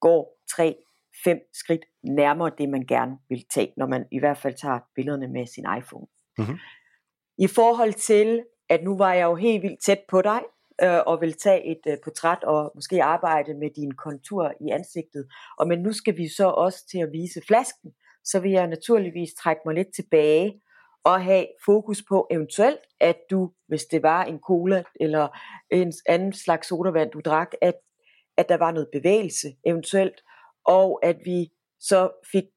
[0.00, 0.76] går tre
[1.24, 5.28] fem skridt nærmere det, man gerne vil tage, når man i hvert fald tager billederne
[5.28, 6.06] med sin iPhone.
[6.38, 6.58] Mm-hmm.
[7.38, 10.40] I forhold til, at nu var jeg jo helt vildt tæt på dig,
[10.82, 15.26] øh, og vil tage et øh, portræt og måske arbejde med din kontur i ansigtet.
[15.58, 17.92] Og men nu skal vi så også til at vise flasken,
[18.24, 20.60] så vil jeg naturligvis trække mig lidt tilbage
[21.04, 25.28] og have fokus på eventuelt, at du, hvis det var en cola eller
[25.70, 27.74] en anden slags sodavand, du drak, at,
[28.36, 30.22] at der var noget bevægelse eventuelt,
[30.66, 32.50] og at vi så fik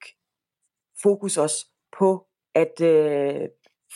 [1.03, 1.65] fokus også
[1.97, 3.47] på, at øh,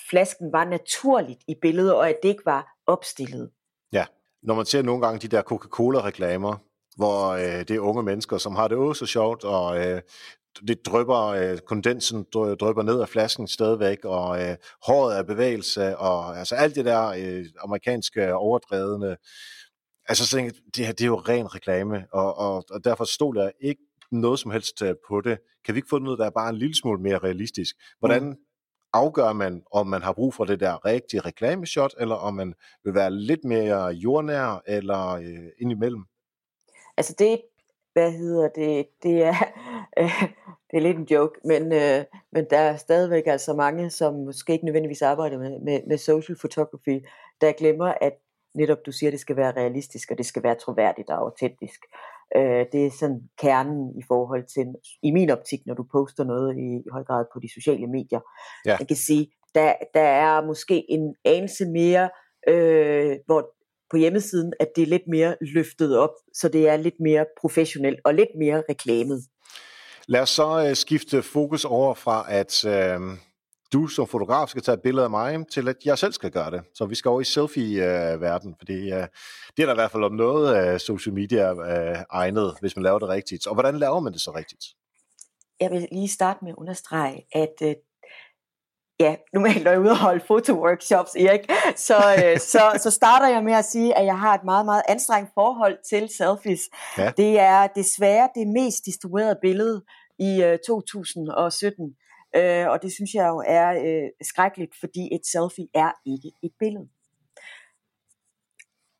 [0.09, 3.51] flasken var naturligt i billedet, og at det ikke var opstillet.
[3.91, 4.05] Ja,
[4.43, 6.55] når man ser nogle gange de der Coca-Cola-reklamer,
[6.95, 10.01] hvor øh, det er unge mennesker, som har det også så sjovt, og øh,
[10.67, 16.39] det drypper, øh, kondensen drypper ned af flasken stadigvæk, og øh, håret er bevægelse, og
[16.39, 19.17] altså alt det der øh, amerikanske overdrevne,
[20.07, 20.37] altså så
[20.75, 24.51] det, det er jo ren reklame, og, og, og derfor stoler jeg ikke noget som
[24.51, 25.37] helst øh, på det.
[25.65, 27.75] Kan vi ikke få noget, der er bare en lille smule mere realistisk?
[27.99, 28.35] Hvordan, mm.
[28.93, 32.93] afgør man, om man har brug for det der rigtige reklameshot, eller om man vil
[32.93, 36.03] være lidt mere jordnær, eller øh, indimellem?
[36.97, 37.41] Altså det,
[37.99, 39.35] hvad hedder det, det er,
[39.99, 40.21] øh,
[40.71, 44.53] det er lidt en joke, men, øh, men der er stadigvæk altså mange, som måske
[44.53, 47.05] ikke nødvendigvis arbejder med, med, med social photography,
[47.41, 48.13] der glemmer, at
[48.55, 51.79] netop du siger, at det skal være realistisk, og det skal være troværdigt og autentisk.
[52.35, 54.67] Øh, det er sådan kernen i forhold til,
[55.03, 58.19] i min optik, når du poster noget i, i høj grad på de sociale medier.
[58.65, 58.75] Ja.
[58.79, 62.09] Jeg kan sige, der, der er måske en anelse mere,
[62.47, 63.41] øh, hvor
[63.91, 67.99] på hjemmesiden, at det er lidt mere løftet op, så det er lidt mere professionelt
[68.05, 69.23] og lidt mere reklamet.
[70.07, 72.99] Lad os så øh, skifte fokus over fra, at øh,
[73.73, 76.51] du som fotograf skal tage et billede af mig, til at jeg selv skal gøre
[76.51, 76.61] det.
[76.73, 79.07] Så vi skal over i selfie-verden, fordi øh,
[79.57, 82.83] det er der i hvert fald om noget af social media øh, egnet, hvis man
[82.83, 83.47] laver det rigtigt.
[83.47, 84.65] Og hvordan laver man det så rigtigt?
[85.59, 87.75] Jeg vil lige starte med at understrege, at øh,
[88.99, 93.27] ja, normalt når jeg er ude og holde fotoworkshops, Erik, så, øh, så, så starter
[93.27, 96.61] jeg med at sige, at jeg har et meget, meget anstrengt forhold til selfies.
[96.97, 97.11] Ja.
[97.17, 99.83] Det er desværre det mest distribuerede billede
[100.19, 101.95] i øh, 2017.
[102.35, 106.51] Øh, og det synes jeg jo er øh, skrækkeligt, fordi et selfie er ikke et
[106.59, 106.87] billede.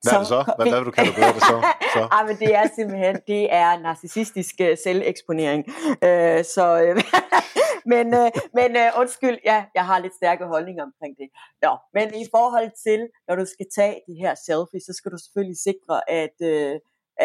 [0.04, 0.42] Hvad er det så?
[0.58, 1.58] Hvad, hvad vil du kalde det så?
[1.96, 2.08] så?
[2.12, 5.62] ah, men det er simpelthen, det er narcissistisk uh, selveksponering.
[6.08, 7.02] Uh, så, uh,
[7.94, 8.70] men uh, men
[9.02, 11.28] undskyld, ja, jeg har lidt stærke holdninger omkring det.
[11.64, 15.18] Nå, men i forhold til, når du skal tage de her selfies, så skal du
[15.18, 16.76] selvfølgelig sikre, at, uh,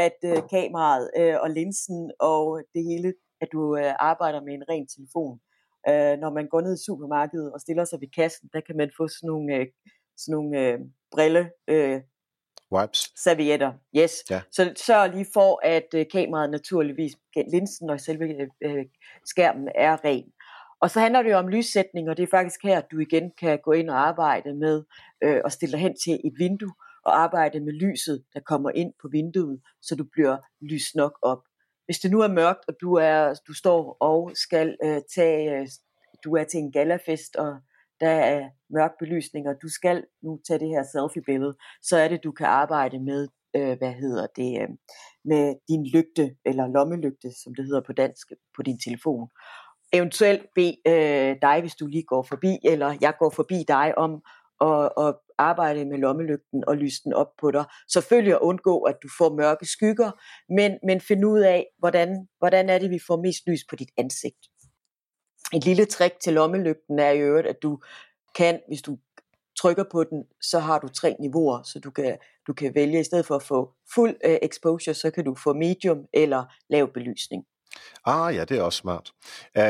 [0.06, 0.18] at
[0.50, 1.10] kameraet
[1.42, 3.62] og linsen og det hele, at du
[4.10, 5.40] arbejder med en ren telefon.
[5.88, 8.90] Uh, når man går ned i supermarkedet og stiller sig ved kassen, der kan man
[8.96, 9.66] få sådan nogle,
[10.16, 10.78] sådan nogle
[11.12, 12.00] brille uh,
[12.72, 13.12] Wipes.
[13.24, 14.24] Servietter, yes.
[14.30, 14.40] Ja.
[14.52, 17.12] Så sørg lige for, at uh, kameraet naturligvis,
[17.52, 18.84] linsen og selve uh,
[19.26, 20.24] skærmen er ren.
[20.80, 23.32] Og så handler det jo om lyssætning, og det er faktisk her, at du igen
[23.40, 24.84] kan gå ind og arbejde med
[25.26, 26.74] uh, og stille dig hen til et vindue
[27.04, 31.42] og arbejde med lyset, der kommer ind på vinduet, så du bliver lys nok op.
[31.84, 35.66] Hvis det nu er mørkt, og du, er, du står og skal uh, tage, uh,
[36.24, 37.56] du er til en galafest, og
[38.04, 38.40] der er
[38.76, 42.46] mørk belysning, og du skal nu tage det her selfie-billede, så er det, du kan
[42.46, 44.68] arbejde med, øh, hvad hedder det, øh,
[45.24, 49.28] med din lygte, eller lommelygte, som det hedder på dansk, på din telefon.
[49.92, 54.12] Eventuelt bed øh, dig, hvis du lige går forbi, eller jeg går forbi dig om
[54.60, 57.64] at, at arbejde med lommelygten og lyse den op på dig.
[57.92, 60.10] Selvfølgelig at undgå, at du får mørke skygger,
[60.58, 63.92] men, men finde ud af, hvordan, hvordan er det, vi får mest lys på dit
[63.96, 64.42] ansigt.
[65.52, 67.80] Et lille trick til lommelygten er i øvrigt, at du
[68.34, 68.98] kan, hvis du
[69.58, 73.04] trykker på den, så har du tre niveauer, så du kan, du kan vælge, i
[73.04, 77.44] stedet for at få fuld uh, exposure, så kan du få medium eller lav belysning.
[78.04, 79.12] Ah ja, det er også smart.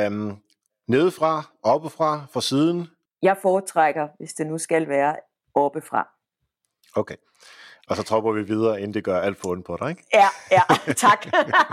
[0.07, 0.43] Um,
[0.89, 2.87] nedefra, oppefra, fra siden?
[3.23, 5.17] Jeg foretrækker, hvis det nu skal være,
[5.55, 6.09] oppefra.
[6.97, 7.17] Okay.
[7.89, 10.03] Og så tropper vi videre, inden det gør alt for ondt på dig, ikke?
[10.15, 10.63] Ja, ja,
[11.07, 11.27] tak.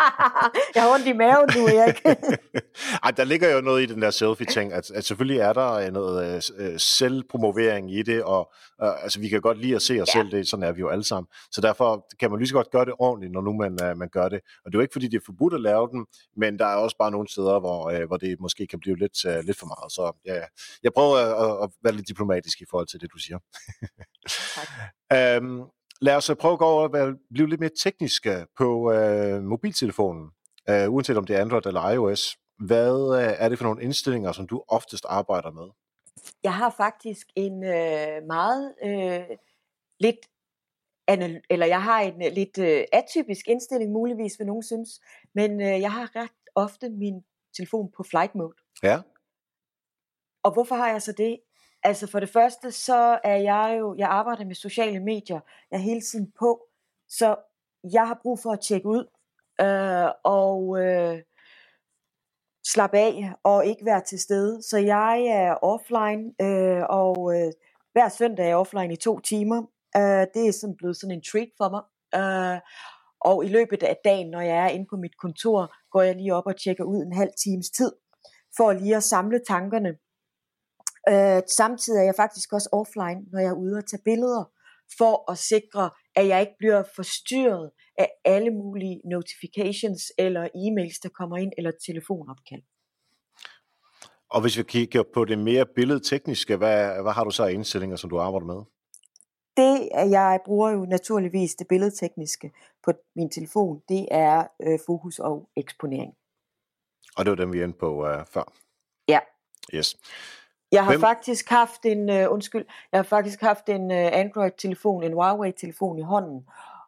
[0.76, 2.02] jeg har ondt i maven nu, Erik.
[3.04, 5.92] Ej, der ligger jo noget i den der selfie-ting, at, at selvfølgelig er der øh,
[5.92, 10.16] noget uh, selvpromovering i det, og uh, altså, vi kan godt lide at se os
[10.16, 10.20] ja.
[10.20, 11.28] selv, det, sådan er vi jo alle sammen.
[11.52, 14.10] Så derfor kan man lige så godt gøre det ordentligt, når nu man, uh, man
[14.10, 14.40] gør det.
[14.66, 16.06] Og det er jo ikke, fordi det er forbudt at lave den,
[16.38, 19.26] men der er også bare nogle steder, hvor, uh, hvor det måske kan blive lidt,
[19.26, 19.92] uh, lidt for meget.
[19.92, 20.42] Så ja,
[20.84, 23.38] jeg prøver at, at være lidt diplomatisk i forhold til det, du siger.
[24.56, 25.42] tak.
[25.42, 30.32] um, Lad os prøve at gå over og blive lidt mere tekniske på øh, mobiltelefonen,
[30.70, 32.38] øh, uanset om det er Android eller iOS.
[32.68, 35.68] Hvad øh, er det for nogle indstillinger, som du oftest arbejder med?
[36.44, 39.38] Jeg har faktisk en øh, meget øh,
[40.00, 40.18] lidt
[41.50, 44.90] eller jeg har en øh, lidt øh, atypisk indstilling, muligvis vil nogen synes,
[45.36, 47.24] men øh, jeg har ret ofte min
[47.58, 48.56] telefon på flight mode.
[48.84, 49.02] Ja.
[50.44, 51.40] Og hvorfor har jeg så det?
[51.84, 55.40] Altså for det første, så er jeg jo, jeg arbejder med sociale medier,
[55.72, 56.68] jeg er hele tiden på,
[57.10, 57.36] så
[57.94, 59.06] jeg har brug for at tjekke ud,
[59.62, 61.22] øh, og øh,
[62.66, 64.64] slappe af, og ikke være til stede.
[64.64, 67.52] Så jeg er offline, øh, og øh,
[67.92, 69.62] hver søndag er jeg offline i to timer.
[69.98, 71.84] Øh, det er sådan blevet sådan en treat for mig.
[72.20, 72.60] Øh,
[73.22, 76.36] og i løbet af dagen, når jeg er inde på mit kontor, går jeg lige
[76.36, 77.92] op og tjekker ud en halv times tid,
[78.58, 79.98] for lige at samle tankerne
[81.10, 84.44] Øh, samtidig er jeg faktisk også offline, når jeg er ude og tage billeder,
[84.98, 91.10] for at sikre, at jeg ikke bliver forstyrret af alle mulige notifications eller e-mails, der
[91.10, 92.62] kommer ind, eller telefonopkald.
[94.30, 97.98] Og hvis vi kigger på det mere billedtekniske, hvad, hvad har du så af indstillinger,
[97.98, 98.64] som du arbejder med?
[99.58, 102.52] Det, jeg bruger jo naturligvis det billedtekniske
[102.84, 106.14] på min telefon, det er øh, fokus og eksponering.
[107.18, 108.54] Og det var dem, vi endte på uh, før?
[109.08, 109.20] Ja.
[109.74, 109.98] Yes.
[110.72, 115.04] Jeg har Hvem- faktisk haft en, uh, undskyld, jeg har faktisk haft en uh, Android-telefon,
[115.04, 116.48] en Huawei-telefon i hånden,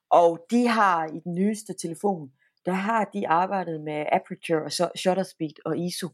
[0.09, 2.31] og de har i den nyeste telefon,
[2.65, 6.07] der har de arbejdet med aperture og så- shutter speed og ISO,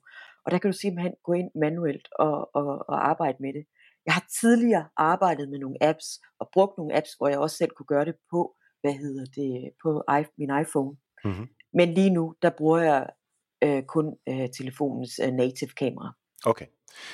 [0.46, 3.66] og der kan du simpelthen gå ind manuelt og, og, og arbejde med det.
[4.06, 6.06] Jeg har tidligere arbejdet med nogle apps
[6.40, 9.72] og brugt nogle apps, hvor jeg også selv kunne gøre det på, hvad hedder det,
[9.84, 10.98] på i- min iPhone.
[11.26, 11.48] Mhm.
[11.74, 13.10] Men lige nu, der bruger jeg
[13.64, 16.14] øh, kun øh, telefonens øh, native kamera.
[16.46, 16.66] Okay.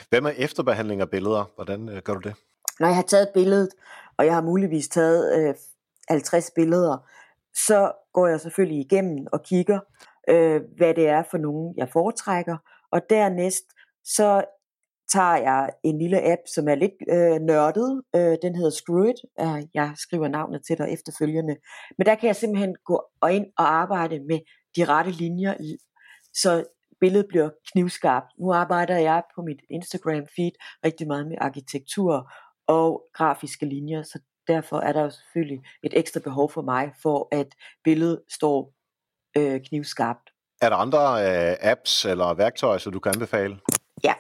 [0.10, 1.52] Hvad med efterbehandling af billeder?
[1.56, 2.36] Hvordan øh, gør du det?
[2.80, 3.70] Når jeg har taget billedet,
[4.18, 5.56] og jeg har muligvis taget øh,
[6.10, 6.98] 50 billeder,
[7.68, 9.80] så går jeg selvfølgelig igennem og kigger,
[10.30, 12.58] øh, hvad det er for nogen, jeg foretrækker.
[12.92, 13.66] Og dernæst,
[14.04, 14.44] så
[15.14, 18.02] tager jeg en lille app, som er lidt øh, nørdet.
[18.16, 19.20] Øh, den hedder Screwit.
[19.40, 21.56] Øh, jeg skriver navnet til dig efterfølgende.
[21.98, 24.40] Men der kan jeg simpelthen gå ind og arbejde med
[24.76, 25.78] de rette linjer, i,
[26.34, 26.64] så
[27.00, 28.26] billedet bliver knivskarpt.
[28.40, 30.52] Nu arbejder jeg på mit Instagram feed
[30.86, 32.32] rigtig meget med arkitektur
[32.68, 37.28] og grafiske linjer, så derfor er der jo selvfølgelig et ekstra behov for mig, for
[37.32, 37.48] at
[37.84, 38.74] billedet står
[39.38, 40.30] øh, knivskarpt.
[40.62, 43.60] Er der andre øh, apps eller værktøjer, som du kan anbefale?
[44.04, 44.14] Ja,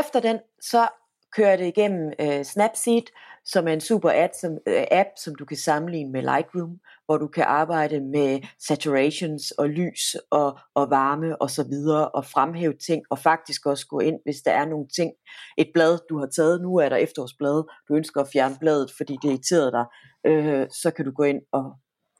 [0.00, 0.88] efter den, så
[1.32, 3.06] kører jeg det igennem øh, Snapseed,
[3.46, 7.18] som er en super app som, øh, app, som du kan sammenligne med Lightroom, hvor
[7.18, 12.74] du kan arbejde med saturations og lys og, og varme og så videre, og fremhæve
[12.86, 15.12] ting, og faktisk også gå ind, hvis der er nogle ting,
[15.58, 19.18] et blad, du har taget, nu er der efterårsblad, du ønsker at fjerne bladet, fordi
[19.22, 19.84] det irriterede dig,
[20.26, 21.72] øh, så kan du gå ind og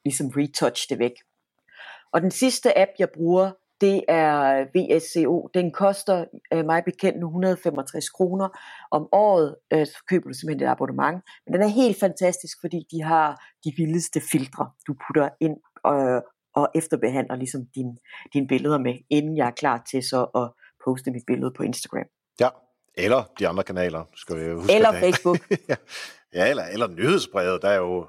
[0.05, 1.13] ligesom retouch det væk.
[2.13, 5.49] Og den sidste app, jeg bruger, det er VSCO.
[5.55, 8.49] Den koster øh, mig bekendt nu 165 kroner
[8.91, 9.57] om året.
[9.73, 11.23] Øh, så køber du simpelthen et abonnement.
[11.47, 16.23] Men den er helt fantastisk, fordi de har de vildeste filtre, du putter ind og,
[16.55, 17.97] og efterbehandler ligesom dine
[18.33, 20.51] din billeder med, inden jeg er klar til så at
[20.85, 22.07] poste mit billede på Instagram.
[22.41, 22.49] Ja.
[22.99, 24.05] Eller de andre kanaler.
[24.15, 25.39] Skal vi huske Eller Facebook.
[26.35, 27.63] Ja, eller, eller nyhedsbrevet.
[27.63, 28.09] Der er jo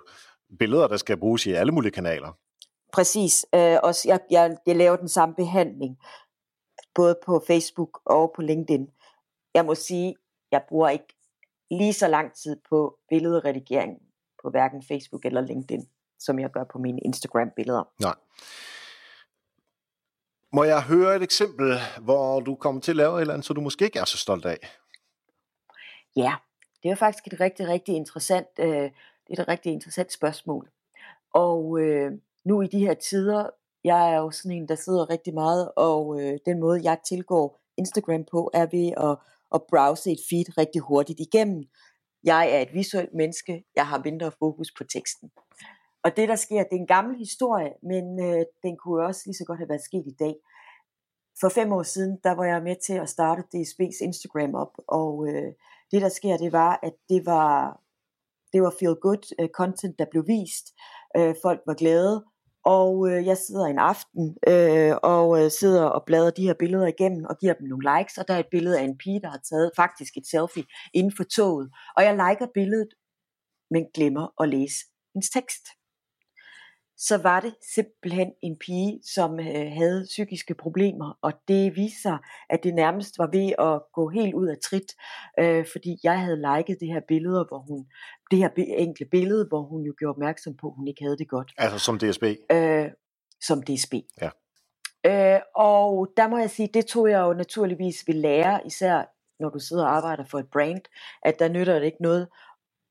[0.60, 2.38] billeder, der skal bruges i alle mulige kanaler.
[2.94, 3.46] Præcis.
[3.56, 5.98] Øh, også, jeg, jeg, jeg laver den samme behandling,
[6.96, 8.88] både på Facebook og på LinkedIn.
[9.54, 10.16] Jeg må sige,
[10.52, 11.16] jeg bruger ikke
[11.72, 13.98] lige så lang tid på billedredigering
[14.44, 15.88] på hverken Facebook eller LinkedIn,
[16.20, 17.84] som jeg gør på mine Instagram-billeder.
[18.02, 18.16] Nej.
[20.54, 23.54] Må jeg høre et eksempel, hvor du kommer til at lave et eller andet, så
[23.54, 24.58] du måske ikke er så stolt af?
[26.16, 26.36] Ja,
[26.84, 28.92] det er faktisk et rigtig, rigtig interessant, øh,
[29.28, 30.70] det er et rigtig interessant spørgsmål.
[31.34, 32.12] Og øh,
[32.48, 33.50] nu i de her tider,
[33.84, 37.60] jeg er jo sådan en, der sidder rigtig meget, og øh, den måde, jeg tilgår
[37.78, 39.18] Instagram på, er ved at,
[39.56, 41.64] at browse et feed rigtig hurtigt igennem.
[42.24, 45.32] Jeg er et visuelt menneske, jeg har mindre fokus på teksten.
[46.04, 49.36] Og det, der sker, det er en gammel historie, men øh, den kunne også lige
[49.36, 50.36] så godt have været sket i dag.
[51.40, 55.28] For fem år siden, der var jeg med til at starte DSB's Instagram op, og
[55.28, 55.52] øh,
[55.92, 57.82] det, der sker, det var, at det var,
[58.54, 60.66] det var feel good øh, content, der blev vist.
[61.18, 62.26] Øh, folk var glade,
[62.68, 66.88] og øh, jeg sidder en aften øh, og øh, sidder og bladrer de her billeder
[66.88, 69.30] igennem og giver dem nogle likes, og der er et billede af en pige, der
[69.30, 72.92] har taget faktisk et selfie inden for toget, og jeg liker billedet,
[73.72, 74.78] men glemmer at læse
[75.14, 75.66] hendes tekst.
[76.98, 82.18] Så var det simpelthen en pige, som øh, havde psykiske problemer, og det viste sig,
[82.50, 84.96] at det nærmest var ved at gå helt ud af trit,
[85.40, 87.86] øh, fordi jeg havde liket det her billede, hvor hun,
[88.32, 91.30] det her enkle billede, hvor hun jo gjorde opmærksom på, at hun ikke havde det
[91.30, 92.24] godt Altså som DSB?
[92.52, 92.92] øh,
[93.42, 93.94] som DSB.
[94.22, 94.30] Ja.
[95.06, 99.06] Øh, og der må jeg sige, det tog jeg jo naturligvis ved lære, især
[99.40, 100.82] når du sidder og arbejder for et brand,
[101.22, 102.28] at der nytter det ikke noget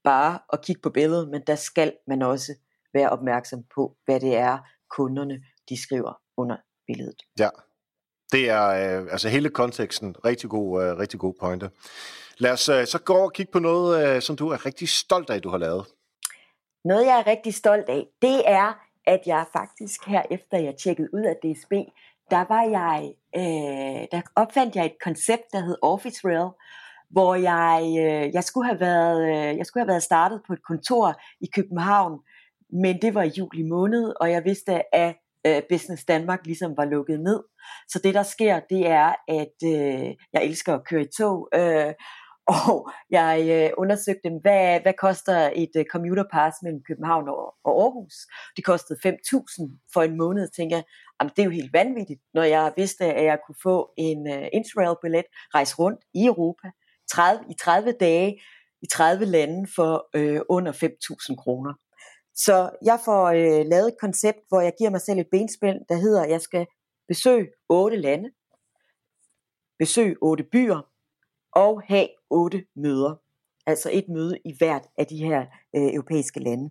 [0.04, 2.52] bare at kigge på billedet, men der skal man også
[2.96, 4.58] være opmærksom på, hvad det er,
[4.90, 5.36] kunderne
[5.68, 6.56] de skriver under
[6.86, 7.22] billedet.
[7.38, 7.48] Ja.
[8.32, 10.16] Det er øh, altså hele konteksten.
[10.24, 11.70] Rigtig god, øh, rigtig god pointe.
[12.38, 15.30] Lad os øh, så gå og kigge på noget, øh, som du er rigtig stolt
[15.30, 15.86] af, du har lavet.
[16.84, 18.68] Noget jeg er rigtig stolt af, det er,
[19.06, 21.72] at jeg faktisk her efter jeg tjekkede ud af DSB,
[22.30, 26.50] der var jeg, øh, der opfandt jeg et koncept, der hed Office Rail,
[27.10, 30.62] hvor jeg, øh, jeg, skulle have været, øh, jeg skulle have været startet på et
[30.62, 32.20] kontor i København,
[32.82, 35.16] men det var i juli måned, og jeg vidste, at
[35.46, 37.42] øh, Business Danmark ligesom var lukket ned.
[37.88, 41.94] Så det der sker, det er, at øh, jeg elsker at køre i tog, øh,
[42.66, 47.54] og jeg øh, undersøgte dem, hvad, hvad koster et øh, commuter pass mellem København og,
[47.64, 48.14] og Aarhus.
[48.56, 50.84] Det kostede 5.000 for en måned, tænker jeg,
[51.20, 54.48] jamen, det er jo helt vanvittigt, når jeg vidste, at jeg kunne få en øh,
[54.52, 55.24] Interrail-billet,
[55.54, 56.68] rejse rundt i Europa
[57.12, 58.40] 30, i 30 dage,
[58.82, 61.72] i 30 lande for øh, under 5.000 kroner.
[62.36, 65.94] Så jeg får øh, lavet et koncept, hvor jeg giver mig selv et benspænd, der
[65.94, 66.66] hedder, at jeg skal
[67.08, 68.30] besøge otte lande,
[69.78, 70.80] besøge otte byer,
[71.52, 73.14] og have otte møder.
[73.66, 75.40] Altså et møde i hvert af de her
[75.76, 76.70] øh, europæiske lande.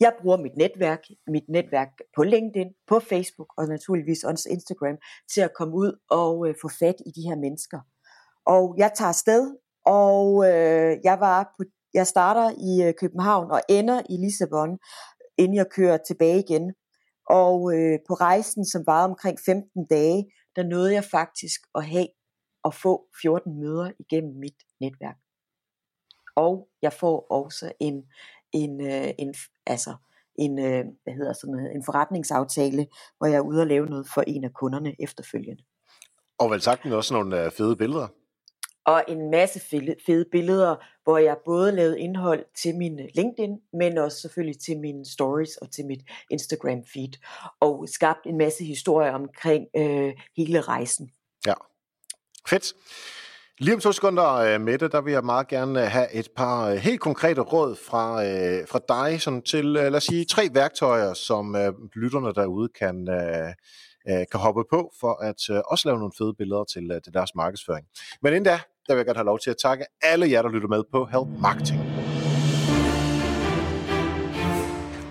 [0.00, 4.96] Jeg bruger mit netværk, mit netværk på LinkedIn, på Facebook og naturligvis også Instagram
[5.34, 7.80] til at komme ud og øh, få fat i de her mennesker.
[8.46, 11.64] Og jeg tager afsted, og øh, jeg var på,
[11.94, 14.78] jeg starter i øh, København og ender i Lissabon,
[15.38, 16.74] inden jeg kører tilbage igen.
[17.30, 22.08] Og øh, på rejsen, som var omkring 15 dage, der nåede jeg faktisk at have
[22.64, 25.16] og få 14 møder igennem mit netværk.
[26.36, 28.02] Og jeg får også en,
[28.52, 29.34] en, øh, en,
[29.66, 29.96] altså
[30.38, 32.86] en, øh, hvad hedder sådan noget, en forretningsaftale,
[33.18, 35.62] hvor jeg er ude og lave noget for en af kunderne efterfølgende.
[36.38, 38.08] Og vel sagt også nogle øh, fede billeder
[38.86, 39.60] og en masse
[40.06, 44.78] fede billeder, hvor jeg både lavede indhold til min øh, LinkedIn, men også selvfølgelig til
[44.78, 47.12] mine stories og til mit Instagram feed,
[47.60, 51.10] og skabt en masse historier omkring øh, hele rejsen.
[51.46, 51.54] Ja,
[52.48, 52.74] fedt.
[53.58, 56.68] Lige om to sekunder, øh, Mette, der vil jeg meget gerne øh, have et par
[56.68, 58.22] øh, helt konkrete råd fra,
[58.64, 61.56] fra dig sådan til, lad os sige, tre værktøjer, som
[61.96, 63.06] lytterne derude kan,
[64.06, 67.86] kan hoppe på for at også lave nogle fede billeder til, til deres markedsføring.
[68.22, 70.48] Men inden da, der vil jeg godt have lov til at takke alle jer, der
[70.48, 71.80] lytter med på Help Marketing.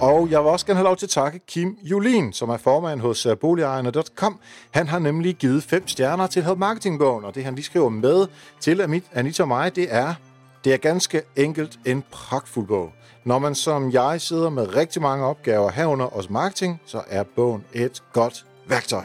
[0.03, 3.01] Og jeg vil også gerne have lov til at takke Kim Julin, som er formand
[3.01, 4.39] hos øh, boligejerne.com.
[4.71, 8.27] Han har nemlig givet fem stjerner til Help Marketing-bogen, og det han lige skriver med
[8.59, 10.13] til Anita og mig, det er,
[10.63, 12.91] det er ganske enkelt en pragtfuld bog.
[13.23, 17.63] Når man som jeg sidder med rigtig mange opgaver herunder hos marketing, så er bogen
[17.73, 19.03] et godt værktøj.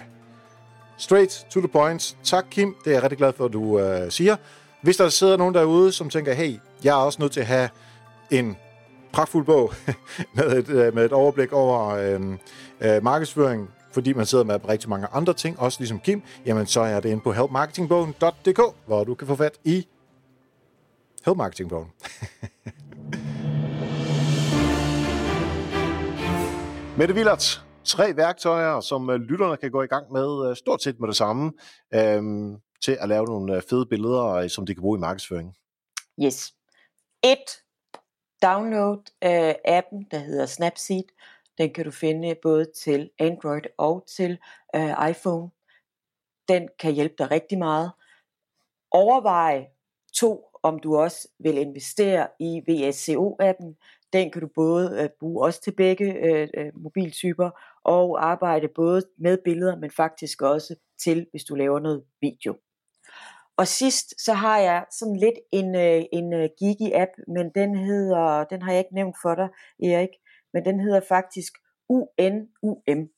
[0.97, 2.17] Straight to the point.
[2.25, 2.77] Tak, Kim.
[2.85, 4.37] Det er jeg rigtig glad for, at du øh, siger.
[4.83, 7.69] Hvis der sidder nogen derude, som tænker, hey, jeg er også nødt til at have
[8.31, 8.57] en
[9.19, 9.73] pragtfuld bog
[10.37, 12.21] med, et, øh, med et overblik over øh,
[12.81, 16.81] øh, markedsføring, fordi man sidder med rigtig mange andre ting, også ligesom Kim, jamen så
[16.81, 19.87] er det inde på helpmarketingbogen.dk, hvor du kan få fat i
[21.25, 21.89] helpmarketingbogen.
[26.99, 31.01] Mette Willert, tre værktøjer, som øh, lytterne kan gå i gang med øh, stort set
[31.01, 31.53] med det samme,
[31.95, 35.55] øhm, til at lave nogle fede billeder, som de kan bruge i markedsføring.
[36.25, 36.53] Yes.
[37.25, 37.68] Et,
[38.43, 41.05] download øh, appen, der hedder Snapseed.
[41.59, 44.39] Den kan du finde både til Android og til
[44.77, 45.51] øh, iPhone.
[46.49, 47.93] Den kan hjælpe dig rigtig meget.
[48.91, 49.67] Overvej
[50.15, 53.75] to, om du også vil investere i VSCO-appen.
[54.13, 57.51] Den kan du både øh, bruge også til begge øh, øh, mobiltyper
[57.85, 62.55] og arbejde både med billeder, men faktisk også til, hvis du laver noget video.
[63.59, 68.45] Og sidst, så har jeg sådan lidt en, øh, en øh, Gigi-app, men den hedder,
[68.45, 69.49] den har jeg ikke nævnt for dig,
[69.83, 70.15] Erik,
[70.53, 71.53] men den hedder faktisk
[71.89, 73.09] UNUM.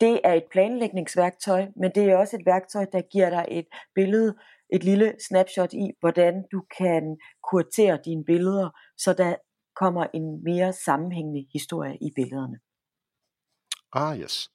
[0.00, 4.34] Det er et planlægningsværktøj, men det er også et værktøj, der giver dig et billede,
[4.72, 7.16] et lille snapshot i, hvordan du kan
[7.50, 9.34] kuratere dine billeder, så der
[9.76, 12.58] kommer en mere sammenhængende historie i billederne.
[13.92, 14.50] Ah, yes.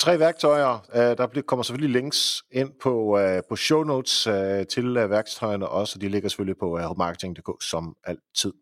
[0.00, 0.86] Tre værktøjer.
[0.94, 5.96] Øh, der kommer selvfølgelig links ind på, øh, på show notes øh, til værktøjerne også,
[5.96, 8.52] og de ligger selvfølgelig på marketing.dk som altid.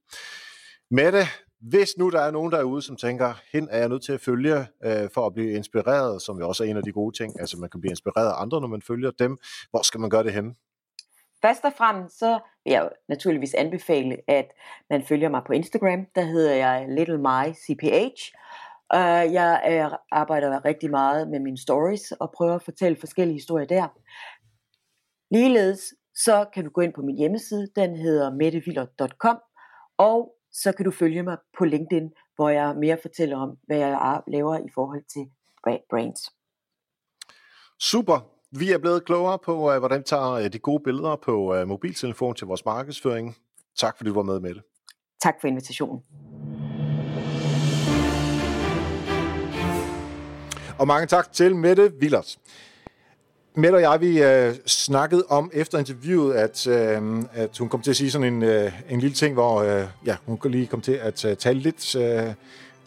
[0.90, 1.24] Mette,
[1.60, 4.66] hvis nu der er nogen derude, som tænker, hen er jeg nødt til at følge
[5.14, 7.70] for at blive inspireret, som jo også er en af de gode ting, altså man
[7.70, 9.38] kan blive inspireret af andre, når man følger dem.
[9.70, 10.56] Hvor skal man gøre det hen?
[11.42, 14.46] Først og fremmest så vil jeg naturligvis anbefale, at
[14.90, 16.06] man følger mig på Instagram.
[16.14, 18.20] Der hedder jeg Little My CPH.
[18.94, 23.66] Uh, jeg er, arbejder rigtig meget med mine stories og prøver at fortælle forskellige historier
[23.66, 23.88] der.
[25.30, 29.38] Ligeledes så kan du gå ind på min hjemmeside, den hedder metteviller.com,
[29.98, 34.22] og så kan du følge mig på LinkedIn, hvor jeg mere fortæller om, hvad jeg
[34.28, 35.30] laver i forhold til
[35.90, 36.20] brains.
[37.80, 38.18] Super.
[38.50, 42.34] Vi er blevet klogere på, øh, hvordan vi tager øh, de gode billeder på mobiltelefon
[42.34, 43.36] til vores markedsføring.
[43.76, 44.62] Tak fordi du var med med det.
[45.22, 46.02] Tak for invitationen.
[50.78, 52.38] Og mange tak til Mette Villers.
[53.54, 57.90] Mette og jeg, vi øh, snakkede om efter interviewet, at, øh, at hun kom til
[57.90, 60.92] at sige sådan en, øh, en lille ting, hvor øh, ja, hun lige kom til
[60.92, 62.32] at øh, tale lidt, øh,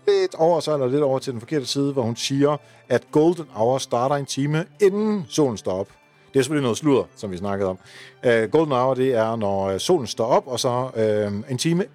[0.08, 2.58] lidt over sig, eller lidt over til den forkerte side, hvor hun siger,
[2.89, 5.88] at Golden Hour starter en time inden solen står op.
[6.34, 7.78] Det er selvfølgelig noget sludder, som vi snakkede om.
[8.24, 11.86] Øh, Golden Hour, det er, når øh, solen står op, og så øh, en time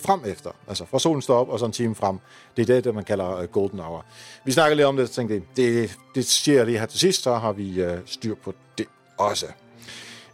[0.00, 0.50] frem efter.
[0.68, 2.18] Altså fra solen står op, og så en time frem.
[2.56, 4.04] Det er det, man kalder øh, golden hour.
[4.44, 7.22] Vi snakker lidt om det, og tænkte, det, det siger jeg lige her til sidst,
[7.22, 8.86] så har vi øh, styr på det
[9.18, 9.46] også.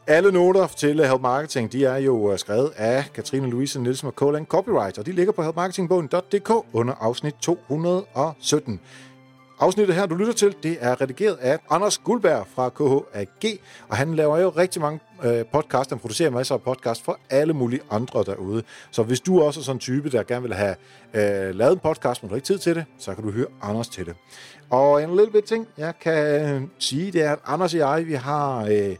[0.06, 4.14] Alle noter til øh, Help Marketing, de er jo skrevet af Katrine Louise Nielsen og
[4.14, 8.80] Colan Copyright, og de ligger på helpmarketingbogen.dk under afsnit 217.
[9.60, 14.14] Afsnittet her, du lytter til, det er redigeret af Anders Guldberg fra KHAG, og han
[14.14, 18.24] laver jo rigtig mange øh, podcasts, han producerer masser af podcasts for alle mulige andre
[18.24, 18.62] derude.
[18.90, 20.74] Så hvis du også er sådan en type, der gerne vil have
[21.14, 23.46] øh, lavet en podcast, men du har ikke tid til det, så kan du høre
[23.62, 24.14] Anders til det.
[24.70, 28.06] Og en lille bit ting, jeg kan øh, sige, det er, at Anders og jeg,
[28.06, 28.64] vi har...
[28.64, 28.96] Øh,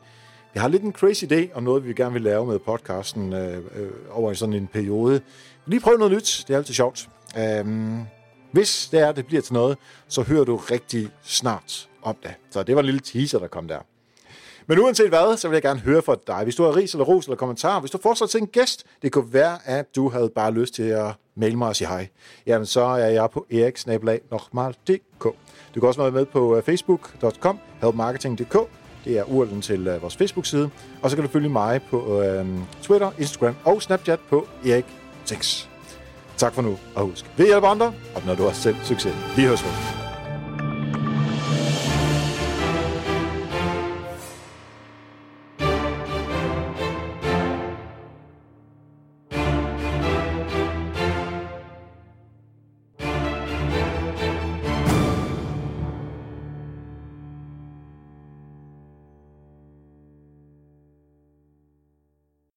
[0.55, 3.57] jeg har lidt en crazy idé om noget, vi gerne vil lave med podcasten øh,
[3.57, 5.21] øh, over i sådan en periode.
[5.67, 7.09] Lige prøve noget nyt, det er altid sjovt.
[7.39, 8.01] Øhm,
[8.55, 9.79] hvis det er, det bliver til noget,
[10.09, 12.35] så hører du rigtig snart om det.
[12.51, 13.79] Så det var en lille teaser, der kom der.
[14.67, 16.41] Men uanset hvad, så vil jeg gerne høre fra dig.
[16.45, 19.13] Hvis du har ris eller ros eller kommentar, hvis du fortsat til en gæst, det
[19.13, 22.09] kunne være, at du havde bare lyst til at mail mig og sige hej.
[22.47, 25.25] Jamen, så er jeg på eriksnabelag.dk.
[25.75, 28.57] Du kan også være med på øh, facebook.com, helpmarketing.dk.
[29.05, 30.71] Det er urlen til øh, vores Facebook-side.
[31.03, 32.47] Og så kan du følge mig på øh,
[32.83, 34.87] Twitter, Instagram og Snapchat på Erik
[35.25, 35.74] 6.
[36.37, 39.14] Tak for nu, og husk, vi hjælper andre, og når du har selv succes.
[39.37, 40.04] Vi høres ved.